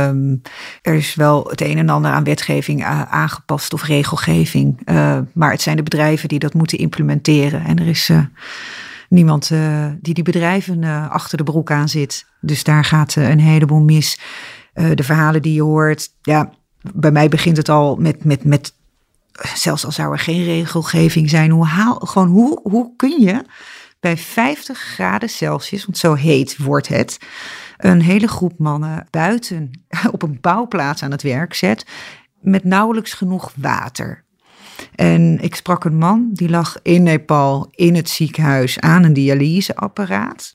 Um, 0.10 0.42
er 0.82 0.94
is 0.94 1.16
wel 1.16 1.48
het 1.50 1.62
een 1.62 1.78
en 1.78 1.90
ander 1.90 2.12
aan 2.12 2.24
wetgeving 2.24 2.84
aangepast 3.10 3.74
of 3.74 3.84
regelgeving. 3.84 4.80
Maar 5.34 5.52
het 5.52 5.62
zijn 5.62 5.76
de 5.76 5.84
bedrijven 5.84 6.30
die 6.30 6.40
dat 6.40 6.54
moeten 6.54 6.78
implementeren. 6.78 7.64
En 7.66 7.80
er 7.80 7.88
is 7.88 8.10
niemand 9.10 9.50
uh, 9.50 9.86
die 10.02 10.14
die 10.14 10.24
bedrijven 10.24 10.82
uh, 10.82 11.10
achter 11.10 11.38
de 11.38 11.44
broek 11.44 11.72
aan 11.72 11.90
zit. 11.90 12.26
Dus 12.42 12.64
daar 12.64 12.86
gaat 12.86 13.16
uh, 13.16 13.30
een 13.30 13.40
heleboel 13.40 13.82
mis. 13.82 14.20
de 14.74 15.04
verhalen 15.04 15.42
die 15.42 15.54
je 15.54 15.62
hoort, 15.62 16.10
ja, 16.22 16.54
bij 16.94 17.12
mij 17.12 17.30
begint 17.30 17.58
het 17.58 17.70
al 17.70 17.96
met, 17.96 18.24
met, 18.24 18.44
met 18.44 18.74
zelfs 19.56 19.86
al 19.86 19.92
zou 19.92 20.12
er 20.12 20.20
geen 20.20 20.44
regelgeving 20.44 21.30
zijn, 21.30 21.52
hoe, 21.52 21.66
haal, 21.66 21.96
gewoon 21.96 22.28
hoe, 22.28 22.60
hoe 22.64 22.96
kun 22.96 23.22
je 23.22 23.46
bij 24.00 24.18
50 24.18 24.80
graden 24.80 25.30
Celsius, 25.30 25.86
want 25.86 25.98
zo 25.98 26.14
heet 26.14 26.58
wordt 26.58 26.88
het, 26.88 27.18
een 27.78 28.02
hele 28.02 28.28
groep 28.28 28.60
mannen 28.60 29.08
buiten 29.10 29.72
op 30.12 30.22
een 30.22 30.38
bouwplaats 30.42 31.04
aan 31.04 31.12
het 31.12 31.22
werk 31.22 31.54
zet 31.54 31.86
met 32.42 32.64
nauwelijks 32.64 33.14
genoeg 33.14 33.52
water. 33.56 34.24
En 34.96 35.40
ik 35.42 35.56
sprak 35.56 35.84
een 35.84 35.98
man 35.98 36.30
die 36.34 36.50
lag 36.50 36.78
in 36.82 37.04
Nepal 37.04 37.68
in 37.72 37.96
het 37.96 38.10
ziekenhuis 38.10 38.80
aan 38.80 39.04
een 39.04 39.14
dialyseapparaat. 39.14 40.52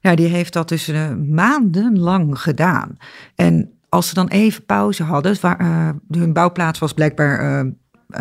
Ja, 0.00 0.14
die 0.14 0.26
heeft 0.26 0.52
dat 0.52 0.68
dus 0.68 0.88
uh, 0.88 1.14
maandenlang 1.14 2.40
gedaan. 2.40 2.96
En 3.34 3.70
als 3.88 4.08
ze 4.08 4.14
dan 4.14 4.28
even 4.28 4.64
pauze 4.64 5.02
hadden, 5.02 5.36
waar, 5.40 5.60
uh, 5.60 6.18
hun 6.20 6.32
bouwplaats 6.32 6.78
was 6.78 6.92
blijkbaar 6.92 7.64
uh, 7.64 7.72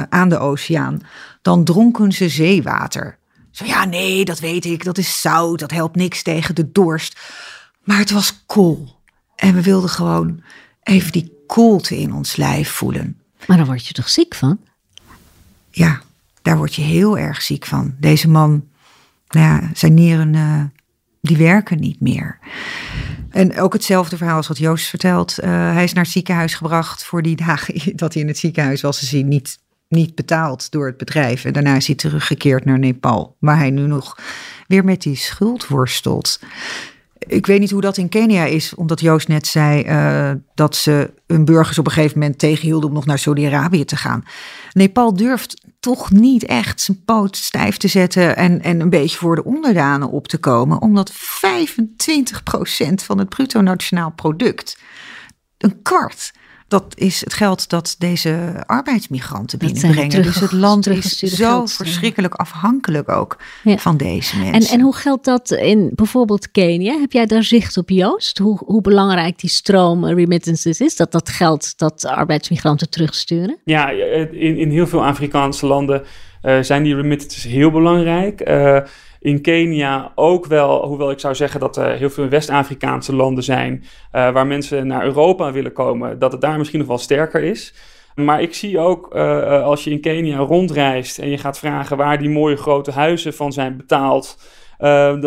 aan 0.09 0.29
de 0.29 0.37
oceaan, 0.37 0.99
dan 1.41 1.63
dronken 1.63 2.11
ze 2.11 2.29
zeewater. 2.29 3.17
Zo 3.51 3.65
ja, 3.65 3.85
nee, 3.85 4.25
dat 4.25 4.39
weet 4.39 4.65
ik, 4.65 4.83
dat 4.83 4.97
is 4.97 5.21
zout, 5.21 5.59
dat 5.59 5.71
helpt 5.71 5.95
niks 5.95 6.21
tegen 6.23 6.55
de 6.55 6.71
dorst. 6.71 7.19
Maar 7.83 7.97
het 7.97 8.11
was 8.11 8.45
koel. 8.45 8.99
En 9.35 9.53
we 9.53 9.61
wilden 9.61 9.89
gewoon 9.89 10.43
even 10.83 11.11
die 11.11 11.43
koelte 11.47 11.97
in 11.97 12.13
ons 12.13 12.35
lijf 12.35 12.69
voelen. 12.69 13.19
Maar 13.47 13.57
dan 13.57 13.65
word 13.65 13.87
je 13.87 13.93
toch 13.93 14.09
ziek 14.09 14.35
van? 14.35 14.59
Ja, 15.75 16.01
daar 16.41 16.57
word 16.57 16.75
je 16.75 16.81
heel 16.81 17.17
erg 17.17 17.41
ziek 17.41 17.65
van. 17.65 17.95
Deze 17.99 18.29
man, 18.29 18.65
nou 19.27 19.45
ja, 19.45 19.69
zijn 19.73 19.93
nieren, 19.93 20.33
uh, 20.33 20.63
die 21.21 21.37
werken 21.37 21.79
niet 21.79 22.01
meer. 22.01 22.39
En 23.29 23.59
ook 23.59 23.73
hetzelfde 23.73 24.17
verhaal 24.17 24.35
als 24.35 24.47
wat 24.47 24.57
Joost 24.57 24.87
vertelt. 24.87 25.37
Uh, 25.39 25.45
hij 25.49 25.83
is 25.83 25.93
naar 25.93 26.03
het 26.03 26.13
ziekenhuis 26.13 26.53
gebracht 26.53 27.03
voor 27.03 27.21
die 27.21 27.35
dagen 27.45 27.97
dat 27.97 28.13
hij 28.13 28.21
in 28.21 28.27
het 28.27 28.37
ziekenhuis 28.37 28.81
was. 28.81 28.99
Ze 28.99 29.05
zien 29.05 29.27
niet, 29.27 29.57
niet 29.87 30.15
betaald 30.15 30.71
door 30.71 30.85
het 30.85 30.97
bedrijf. 30.97 31.45
En 31.45 31.53
daarna 31.53 31.75
is 31.75 31.87
hij 31.87 31.95
teruggekeerd 31.95 32.65
naar 32.65 32.79
Nepal. 32.79 33.35
Waar 33.39 33.57
hij 33.57 33.69
nu 33.69 33.87
nog 33.87 34.17
weer 34.67 34.83
met 34.83 35.01
die 35.01 35.15
schuld 35.15 35.67
worstelt. 35.67 36.39
Ik 37.27 37.45
weet 37.45 37.59
niet 37.59 37.71
hoe 37.71 37.81
dat 37.81 37.97
in 37.97 38.09
Kenia 38.09 38.45
is, 38.45 38.75
omdat 38.75 38.99
Joost 38.99 39.27
net 39.27 39.47
zei 39.47 39.83
uh, 39.83 40.31
dat 40.53 40.75
ze 40.75 41.13
hun 41.27 41.45
burgers 41.45 41.77
op 41.77 41.85
een 41.85 41.91
gegeven 41.91 42.19
moment 42.19 42.39
tegenhielden 42.39 42.89
om 42.89 42.95
nog 42.95 43.05
naar 43.05 43.19
Saudi-Arabië 43.19 43.85
te 43.85 43.95
gaan. 43.95 44.23
Nepal 44.71 45.13
durft 45.13 45.61
toch 45.79 46.11
niet 46.11 46.45
echt 46.45 46.81
zijn 46.81 47.03
poot 47.05 47.37
stijf 47.37 47.77
te 47.77 47.87
zetten 47.87 48.35
en, 48.35 48.61
en 48.61 48.79
een 48.79 48.89
beetje 48.89 49.17
voor 49.17 49.35
de 49.35 49.43
onderdanen 49.43 50.09
op 50.09 50.27
te 50.27 50.37
komen, 50.37 50.81
omdat 50.81 51.11
25% 51.11 51.15
van 52.95 53.17
het 53.17 53.29
bruto 53.29 53.61
nationaal 53.61 54.11
product, 54.11 54.77
een 55.57 55.81
kwart, 55.81 56.33
dat 56.67 56.93
is 56.95 57.19
het 57.19 57.33
geld 57.33 57.69
dat 57.69 57.95
deze 57.97 58.63
arbeidsmigranten 58.65 59.59
binnenbrengen. 59.59 60.23
dus 60.23 60.39
het 60.39 60.51
land 60.51 60.87
is 60.87 61.17
zo 61.17 61.65
verschrikkelijk 61.65 62.33
afhankelijk 62.33 63.09
ook 63.09 63.37
van 63.63 63.97
deze 63.97 64.37
mensen. 64.37 64.53
En, 64.53 64.79
en 64.79 64.81
hoe 64.81 64.95
geldt 64.95 65.25
dat 65.25 65.51
in 65.51 65.91
bijvoorbeeld 65.95 66.51
Kenia? 66.51 66.99
Heb 66.99 67.11
jij 67.11 67.25
daar 67.25 67.43
zicht 67.43 67.77
op, 67.77 67.89
Joost? 67.89 68.37
Hoe, 68.37 68.61
hoe 68.65 68.81
belangrijk 68.81 69.39
die 69.39 69.49
stroom 69.49 70.05
remittances 70.05 70.79
is? 70.79 70.95
Dat 70.95 71.11
dat 71.11 71.29
geld 71.29 71.77
dat 71.77 72.05
arbeidsmigranten 72.05 72.89
terugsturen? 72.89 73.57
Ja, 73.63 73.89
in, 73.89 74.57
in 74.57 74.69
heel 74.69 74.87
veel 74.87 75.05
Afrikaanse 75.05 75.65
landen 75.65 76.03
uh, 76.43 76.61
zijn 76.61 76.83
die 76.83 76.95
remittances 76.95 77.43
heel 77.43 77.71
belangrijk. 77.71 78.49
Uh, 78.49 78.79
in 79.25 79.41
Kenia 79.41 80.11
ook 80.15 80.45
wel, 80.45 80.85
hoewel 80.85 81.11
ik 81.11 81.19
zou 81.19 81.35
zeggen 81.35 81.59
dat 81.59 81.77
er 81.77 81.95
heel 81.95 82.09
veel 82.09 82.27
West-Afrikaanse 82.27 83.15
landen 83.15 83.43
zijn 83.43 83.83
uh, 83.83 84.31
waar 84.31 84.47
mensen 84.47 84.87
naar 84.87 85.03
Europa 85.05 85.51
willen 85.51 85.73
komen, 85.73 86.19
dat 86.19 86.31
het 86.31 86.41
daar 86.41 86.57
misschien 86.57 86.79
nog 86.79 86.87
wel 86.87 86.97
sterker 86.97 87.43
is. 87.43 87.73
Maar 88.15 88.41
ik 88.41 88.53
zie 88.53 88.79
ook 88.79 89.13
als 89.63 89.83
je 89.83 89.89
in 89.89 90.01
Kenia 90.01 90.37
rondreist 90.37 91.19
en 91.19 91.29
je 91.29 91.37
gaat 91.37 91.59
vragen 91.59 91.97
waar 91.97 92.17
die 92.17 92.29
mooie 92.29 92.55
grote 92.55 92.91
huizen 92.91 93.33
van 93.33 93.53
zijn 93.53 93.77
betaald, 93.77 94.37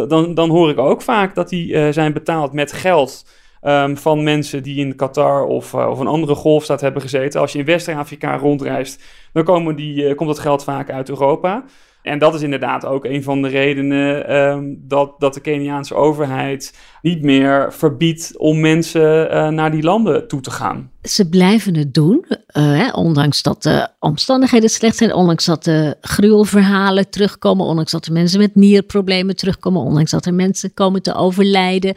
dan, 0.09 0.35
dan 0.35 0.51
hoor 0.51 0.71
ik 0.71 0.79
ook 0.79 1.03
vaak 1.03 1.35
dat 1.35 1.49
die 1.49 1.93
zijn 1.93 2.13
betaald 2.13 2.53
met 2.53 2.73
geld 2.73 3.25
Ehm, 3.61 3.97
van 3.97 4.23
mensen 4.23 4.63
die 4.63 4.87
in 4.87 4.97
Qatar 4.97 5.45
of, 5.45 5.75
of 5.75 5.99
een 5.99 6.07
andere 6.07 6.35
golfstaat 6.35 6.81
hebben 6.81 7.03
gezeten. 7.03 7.41
Als 7.41 7.53
je 7.53 7.59
in 7.59 7.65
West-Afrika 7.65 8.37
rondreist, 8.37 9.03
dan 9.33 9.45
komen 9.45 9.77
die, 9.77 10.15
komt 10.15 10.29
dat 10.29 10.39
geld 10.39 10.65
vaak 10.65 10.91
uit 10.91 11.09
Europa. 11.09 11.65
En 12.09 12.19
dat 12.19 12.35
is 12.35 12.43
inderdaad 12.43 12.85
ook 12.85 13.05
een 13.05 13.23
van 13.23 13.43
de 13.43 13.49
redenen 13.49 14.37
um, 14.37 14.79
dat, 14.81 15.15
dat 15.21 15.35
de 15.35 15.41
Keniaanse 15.41 15.95
overheid 15.95 16.79
niet 17.03 17.23
meer 17.23 17.73
verbiedt 17.73 18.33
om 18.37 18.61
mensen 18.61 19.35
uh, 19.35 19.49
naar 19.49 19.71
die 19.71 19.83
landen 19.83 20.29
toe 20.29 20.41
te 20.41 20.51
gaan. 20.51 20.91
Ze 21.03 21.29
blijven 21.29 21.77
het 21.77 21.95
doen, 21.95 22.25
uh, 22.57 22.89
ondanks 22.93 23.43
dat 23.43 23.63
de 23.63 23.89
omstandigheden 23.99 24.69
slecht 24.69 24.97
zijn, 24.97 25.15
ondanks 25.15 25.45
dat 25.45 25.65
de 25.65 25.97
gruwelverhalen 26.01 27.11
terugkomen, 27.11 27.67
ondanks 27.67 27.93
dat 27.93 28.07
er 28.07 28.13
mensen 28.13 28.39
met 28.39 28.55
nierproblemen 28.55 29.37
terugkomen, 29.37 29.83
ondanks 29.83 30.11
dat 30.11 30.27
er 30.27 30.35
mensen 30.35 30.75
komen 30.75 31.03
te 31.03 31.15
overlijden. 31.15 31.97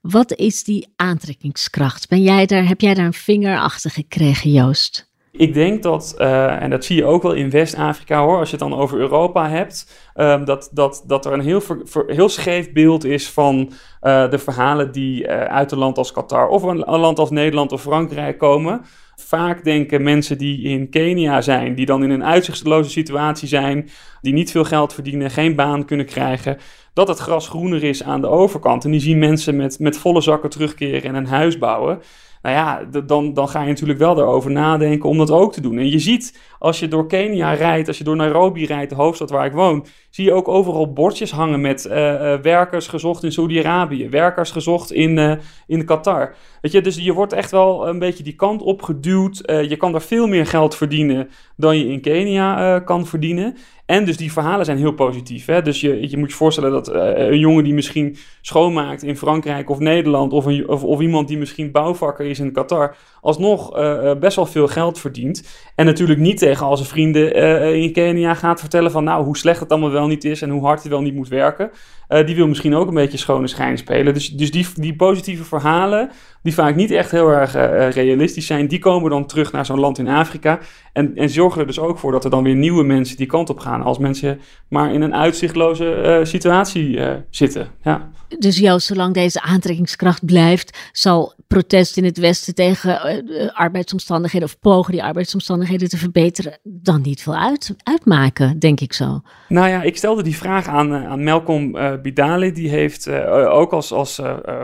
Wat 0.00 0.32
is 0.32 0.64
die 0.64 0.92
aantrekkingskracht? 0.96 2.08
Ben 2.08 2.22
jij 2.22 2.46
daar, 2.46 2.66
heb 2.66 2.80
jij 2.80 2.94
daar 2.94 3.06
een 3.06 3.12
vinger 3.12 3.58
achter 3.58 3.90
gekregen, 3.90 4.50
Joost? 4.50 5.09
Ik 5.32 5.54
denk 5.54 5.82
dat, 5.82 6.14
uh, 6.18 6.62
en 6.62 6.70
dat 6.70 6.84
zie 6.84 6.96
je 6.96 7.04
ook 7.04 7.22
wel 7.22 7.32
in 7.32 7.50
West-Afrika 7.50 8.22
hoor, 8.22 8.38
als 8.38 8.50
je 8.50 8.56
het 8.56 8.68
dan 8.68 8.78
over 8.78 8.98
Europa 8.98 9.48
hebt, 9.48 10.10
um, 10.16 10.44
dat, 10.44 10.70
dat, 10.72 11.04
dat 11.06 11.26
er 11.26 11.32
een 11.32 11.40
heel, 11.40 11.62
heel 12.06 12.28
scheef 12.28 12.72
beeld 12.72 13.04
is 13.04 13.30
van 13.30 13.72
uh, 14.02 14.30
de 14.30 14.38
verhalen 14.38 14.92
die 14.92 15.22
uh, 15.22 15.44
uit 15.44 15.72
een 15.72 15.78
land 15.78 15.98
als 15.98 16.12
Qatar 16.12 16.48
of 16.48 16.62
een, 16.62 16.92
een, 16.92 17.00
land 17.00 17.18
als 17.18 17.30
Nederland 17.30 17.72
of 17.72 17.82
Frankrijk 17.82 18.38
komen. 18.38 18.80
Vaak 19.16 19.64
denken 19.64 20.02
mensen 20.02 20.38
die 20.38 20.62
in 20.62 20.88
Kenia 20.88 21.40
zijn, 21.40 21.74
die 21.74 21.86
dan 21.86 22.02
in 22.02 22.10
een 22.10 22.24
uitzichtloze 22.24 22.90
situatie 22.90 23.48
zijn, 23.48 23.88
die 24.20 24.32
niet 24.32 24.50
veel 24.50 24.64
geld 24.64 24.94
verdienen, 24.94 25.30
geen 25.30 25.54
baan 25.54 25.84
kunnen 25.84 26.06
krijgen, 26.06 26.58
dat 26.92 27.08
het 27.08 27.18
gras 27.18 27.48
groener 27.48 27.84
is 27.84 28.02
aan 28.02 28.20
de 28.20 28.28
overkant. 28.28 28.84
En 28.84 28.90
die 28.90 29.00
zien 29.00 29.18
mensen 29.18 29.56
met, 29.56 29.78
met 29.78 29.98
volle 29.98 30.20
zakken 30.20 30.50
terugkeren 30.50 31.02
en 31.02 31.14
een 31.14 31.26
huis 31.26 31.58
bouwen. 31.58 32.00
Nou 32.42 32.56
ja, 32.56 33.00
dan, 33.06 33.34
dan 33.34 33.48
ga 33.48 33.62
je 33.62 33.68
natuurlijk 33.68 33.98
wel 33.98 34.14
daarover 34.14 34.50
nadenken 34.50 35.08
om 35.08 35.18
dat 35.18 35.30
ook 35.30 35.52
te 35.52 35.60
doen. 35.60 35.78
En 35.78 35.90
je 35.90 35.98
ziet, 35.98 36.38
als 36.58 36.78
je 36.78 36.88
door 36.88 37.06
Kenia 37.06 37.52
rijdt, 37.52 37.88
als 37.88 37.98
je 37.98 38.04
door 38.04 38.16
Nairobi 38.16 38.66
rijdt, 38.66 38.90
de 38.90 38.96
hoofdstad 38.96 39.30
waar 39.30 39.46
ik 39.46 39.52
woon, 39.52 39.86
zie 40.10 40.24
je 40.24 40.32
ook 40.32 40.48
overal 40.48 40.92
bordjes 40.92 41.30
hangen 41.30 41.60
met 41.60 41.86
uh, 41.86 41.92
werkers 42.34 42.86
gezocht 42.86 43.24
in 43.24 43.32
Saudi-Arabië, 43.32 44.08
werkers 44.08 44.50
gezocht 44.50 44.92
in, 44.92 45.16
uh, 45.16 45.32
in 45.66 45.84
Qatar. 45.84 46.34
Weet 46.60 46.72
je, 46.72 46.80
dus 46.80 46.96
je 46.96 47.12
wordt 47.12 47.32
echt 47.32 47.50
wel 47.50 47.88
een 47.88 47.98
beetje 47.98 48.22
die 48.22 48.36
kant 48.36 48.62
op 48.62 48.82
geduwd. 48.82 49.42
je 49.46 49.76
kan 49.76 49.92
daar 49.92 50.02
veel 50.02 50.26
meer 50.26 50.46
geld 50.46 50.76
verdienen 50.76 51.28
dan 51.56 51.78
je 51.78 51.88
in 51.88 52.00
Kenia 52.00 52.78
kan 52.80 53.06
verdienen. 53.06 53.56
En 53.90 54.04
dus 54.04 54.16
die 54.16 54.32
verhalen 54.32 54.64
zijn 54.64 54.78
heel 54.78 54.92
positief. 54.92 55.46
Hè? 55.46 55.62
Dus 55.62 55.80
je, 55.80 56.10
je 56.10 56.16
moet 56.16 56.30
je 56.30 56.36
voorstellen 56.36 56.70
dat 56.70 56.88
uh, 56.88 56.96
een 57.16 57.38
jongen 57.38 57.64
die 57.64 57.74
misschien 57.74 58.16
schoonmaakt 58.40 59.02
in 59.02 59.16
Frankrijk 59.16 59.70
of 59.70 59.78
Nederland, 59.78 60.32
of, 60.32 60.44
een, 60.44 60.68
of, 60.68 60.84
of 60.84 61.00
iemand 61.00 61.28
die 61.28 61.38
misschien 61.38 61.70
bouwvakker 61.70 62.26
is 62.26 62.38
in 62.38 62.52
Qatar, 62.52 62.96
alsnog 63.20 63.78
uh, 63.78 64.14
best 64.14 64.36
wel 64.36 64.46
veel 64.46 64.68
geld 64.68 64.98
verdient. 64.98 65.48
En 65.74 65.86
natuurlijk 65.86 66.20
niet 66.20 66.38
tegen 66.38 66.66
al 66.66 66.76
zijn 66.76 66.88
vrienden 66.88 67.34
in 67.74 67.92
Kenia 67.92 68.34
gaat 68.34 68.60
vertellen 68.60 68.90
van 68.90 69.04
nou 69.04 69.24
hoe 69.24 69.36
slecht 69.36 69.60
het 69.60 69.70
allemaal 69.70 69.90
wel 69.90 70.06
niet 70.06 70.24
is 70.24 70.42
en 70.42 70.50
hoe 70.50 70.64
hard 70.64 70.82
hij 70.82 70.90
wel 70.90 71.02
niet 71.02 71.14
moet 71.14 71.28
werken. 71.28 71.70
die 72.08 72.34
wil 72.34 72.48
misschien 72.48 72.74
ook 72.74 72.88
een 72.88 72.94
beetje 72.94 73.18
schone 73.18 73.46
schijn 73.46 73.78
spelen. 73.78 74.14
Dus, 74.14 74.28
dus 74.28 74.50
die, 74.50 74.66
die 74.74 74.96
positieve 74.96 75.44
verhalen, 75.44 76.10
die 76.42 76.54
vaak 76.54 76.74
niet 76.74 76.90
echt 76.90 77.10
heel 77.10 77.28
erg 77.28 77.52
realistisch 77.94 78.46
zijn, 78.46 78.68
die 78.68 78.78
komen 78.78 79.10
dan 79.10 79.26
terug 79.26 79.52
naar 79.52 79.66
zo'n 79.66 79.80
land 79.80 79.98
in 79.98 80.08
Afrika. 80.08 80.58
En, 80.92 81.16
en 81.16 81.28
zorgen 81.28 81.60
er 81.60 81.66
dus 81.66 81.78
ook 81.78 81.98
voor 81.98 82.12
dat 82.12 82.24
er 82.24 82.30
dan 82.30 82.42
weer 82.42 82.54
nieuwe 82.54 82.84
mensen 82.84 83.16
die 83.16 83.26
kant 83.26 83.50
op 83.50 83.58
gaan. 83.58 83.82
Als 83.82 83.98
mensen 83.98 84.40
maar 84.68 84.92
in 84.92 85.02
een 85.02 85.14
uitzichtloze 85.14 86.20
situatie 86.24 87.00
zitten. 87.30 87.68
Ja. 87.82 88.10
Dus 88.38 88.58
jou, 88.58 88.80
zolang 88.80 89.14
deze 89.14 89.40
aantrekkingskracht 89.40 90.24
blijft, 90.24 90.78
zal 90.92 91.34
protest 91.46 91.96
in 91.96 92.04
het 92.04 92.18
Westen 92.18 92.54
tegen 92.54 93.24
uh, 93.28 93.48
arbeidsomstandigheden 93.52 94.48
of 94.48 94.58
pogen 94.58 94.92
die 94.92 95.02
arbeidsomstandigheden 95.02 95.88
te 95.88 95.96
verbeteren 95.96 96.58
dan 96.62 97.02
niet 97.02 97.22
veel 97.22 97.36
uit, 97.36 97.74
uitmaken, 97.82 98.58
denk 98.58 98.80
ik 98.80 98.92
zo. 98.92 99.20
Nou 99.48 99.68
ja, 99.68 99.82
ik 99.82 99.96
stelde 99.96 100.22
die 100.22 100.36
vraag 100.36 100.66
aan, 100.66 100.94
uh, 100.94 101.06
aan 101.06 101.22
Malcolm 101.22 101.76
Bidali, 102.02 102.52
die 102.52 102.68
heeft 102.68 103.08
ook 103.30 103.72
als, 103.72 103.92
als 103.92 104.20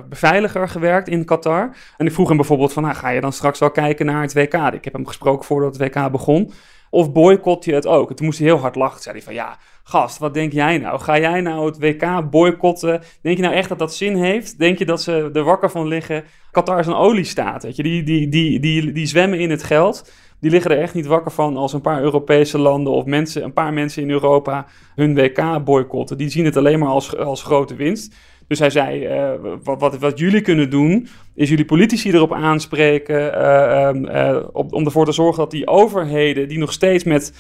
beveiliger 0.09 0.69
gewerkt 0.69 1.09
in 1.09 1.25
Qatar. 1.25 1.77
En 1.97 2.07
ik 2.07 2.13
vroeg 2.13 2.29
hem 2.29 2.37
bijvoorbeeld 2.37 2.73
van, 2.73 2.83
nou, 2.83 2.95
ga 2.95 3.09
je 3.09 3.21
dan 3.21 3.33
straks 3.33 3.59
wel 3.59 3.71
kijken 3.71 4.07
naar 4.07 4.23
het 4.23 4.35
WK? 4.35 4.55
Ik 4.55 4.85
heb 4.85 4.93
hem 4.93 5.07
gesproken 5.07 5.45
voordat 5.45 5.79
het 5.79 5.95
WK 5.95 6.11
begon. 6.11 6.53
Of 6.91 7.13
boycott 7.13 7.65
je 7.65 7.75
het 7.75 7.87
ook? 7.87 8.11
En 8.11 8.17
toen 8.17 8.27
moest 8.27 8.39
hij 8.39 8.47
heel 8.47 8.59
hard 8.59 8.75
lachen. 8.75 9.03
Zei 9.03 9.15
hij 9.15 9.25
van 9.25 9.35
ja, 9.35 9.59
gast, 9.83 10.19
wat 10.19 10.35
denk 10.35 10.53
jij 10.53 10.79
nou? 10.79 11.01
Ga 11.01 11.19
jij 11.19 11.41
nou 11.41 11.67
het 11.67 11.79
WK 11.79 12.31
boycotten? 12.31 13.03
Denk 13.23 13.37
je 13.37 13.43
nou 13.43 13.55
echt 13.55 13.69
dat 13.69 13.79
dat 13.79 13.95
zin 13.95 14.17
heeft? 14.17 14.59
Denk 14.59 14.79
je 14.79 14.85
dat 14.85 15.03
ze 15.03 15.31
er 15.33 15.45
wakker 15.45 15.71
van 15.71 15.87
liggen? 15.87 16.25
Qatar 16.51 16.79
is 16.79 16.87
een 16.87 16.95
oliestaat, 16.95 17.63
weet 17.63 17.77
je. 17.77 17.83
Die, 17.83 18.03
die, 18.03 18.29
die, 18.29 18.61
die, 18.61 18.93
die 18.93 19.07
zwemmen 19.07 19.39
in 19.39 19.51
het 19.51 19.63
geld. 19.63 20.13
Die 20.41 20.51
liggen 20.51 20.71
er 20.71 20.79
echt 20.79 20.95
niet 20.95 21.07
wakker 21.07 21.31
van 21.31 21.57
als 21.57 21.73
een 21.73 21.81
paar 21.81 22.03
Europese 22.03 22.59
landen 22.59 22.93
of 22.93 23.05
mensen, 23.05 23.45
een 23.45 23.53
paar 23.53 23.73
mensen 23.73 24.03
in 24.03 24.11
Europa 24.11 24.67
hun 24.95 25.15
WK 25.15 25.65
boycotten. 25.65 26.19
Die 26.19 26.29
zien 26.29 26.45
het 26.45 26.57
alleen 26.57 26.79
maar 26.79 26.89
als, 26.89 27.17
als 27.17 27.43
grote 27.43 27.75
winst. 27.75 28.15
Dus 28.49 28.59
hij 28.59 28.71
zei, 28.71 29.07
uh, 29.07 29.31
wat, 29.63 29.99
wat, 29.99 30.19
jullie 30.19 30.41
kunnen 30.41 30.71
doen, 30.71 31.09
is 31.35 31.49
jullie 31.49 31.65
politici 31.65 32.13
erop 32.13 32.33
aanspreken 32.33 33.35
uh, 33.35 33.91
uh, 33.93 34.37
op, 34.53 34.73
om 34.73 34.85
ervoor 34.85 35.05
te 35.05 35.13
zorgen 35.13 35.39
dat 35.39 35.51
die 35.51 35.67
overheden, 35.67 36.49
die 36.49 36.59
nog 36.59 36.73
steeds 36.73 37.05
met 37.05 37.33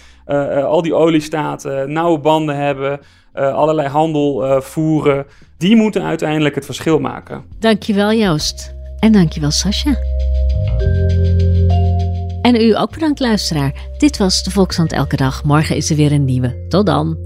al 0.64 0.82
die 0.82 0.94
oliestaten 0.94 1.92
nauwe 1.92 2.18
banden 2.18 2.56
hebben, 2.56 3.00
allerlei 3.32 3.88
handel 3.88 4.62
voeren, 4.62 5.26
die 5.58 5.76
moeten 5.76 6.02
uiteindelijk 6.02 6.54
het 6.54 6.64
verschil 6.64 6.98
maken. 6.98 7.44
Dankjewel 7.58 8.12
Joost. 8.12 8.74
En 8.98 9.12
dankjewel 9.12 9.50
Sascha. 9.50 9.94
En 12.42 12.60
u 12.60 12.76
ook 12.76 12.90
bedankt 12.90 13.20
luisteraar. 13.20 13.74
Dit 13.98 14.16
was 14.16 14.42
de 14.42 14.50
Volkshand 14.50 14.92
Elke 14.92 15.16
Dag. 15.16 15.44
Morgen 15.44 15.76
is 15.76 15.90
er 15.90 15.96
weer 15.96 16.12
een 16.12 16.24
nieuwe. 16.24 16.66
Tot 16.68 16.86
dan. 16.86 17.25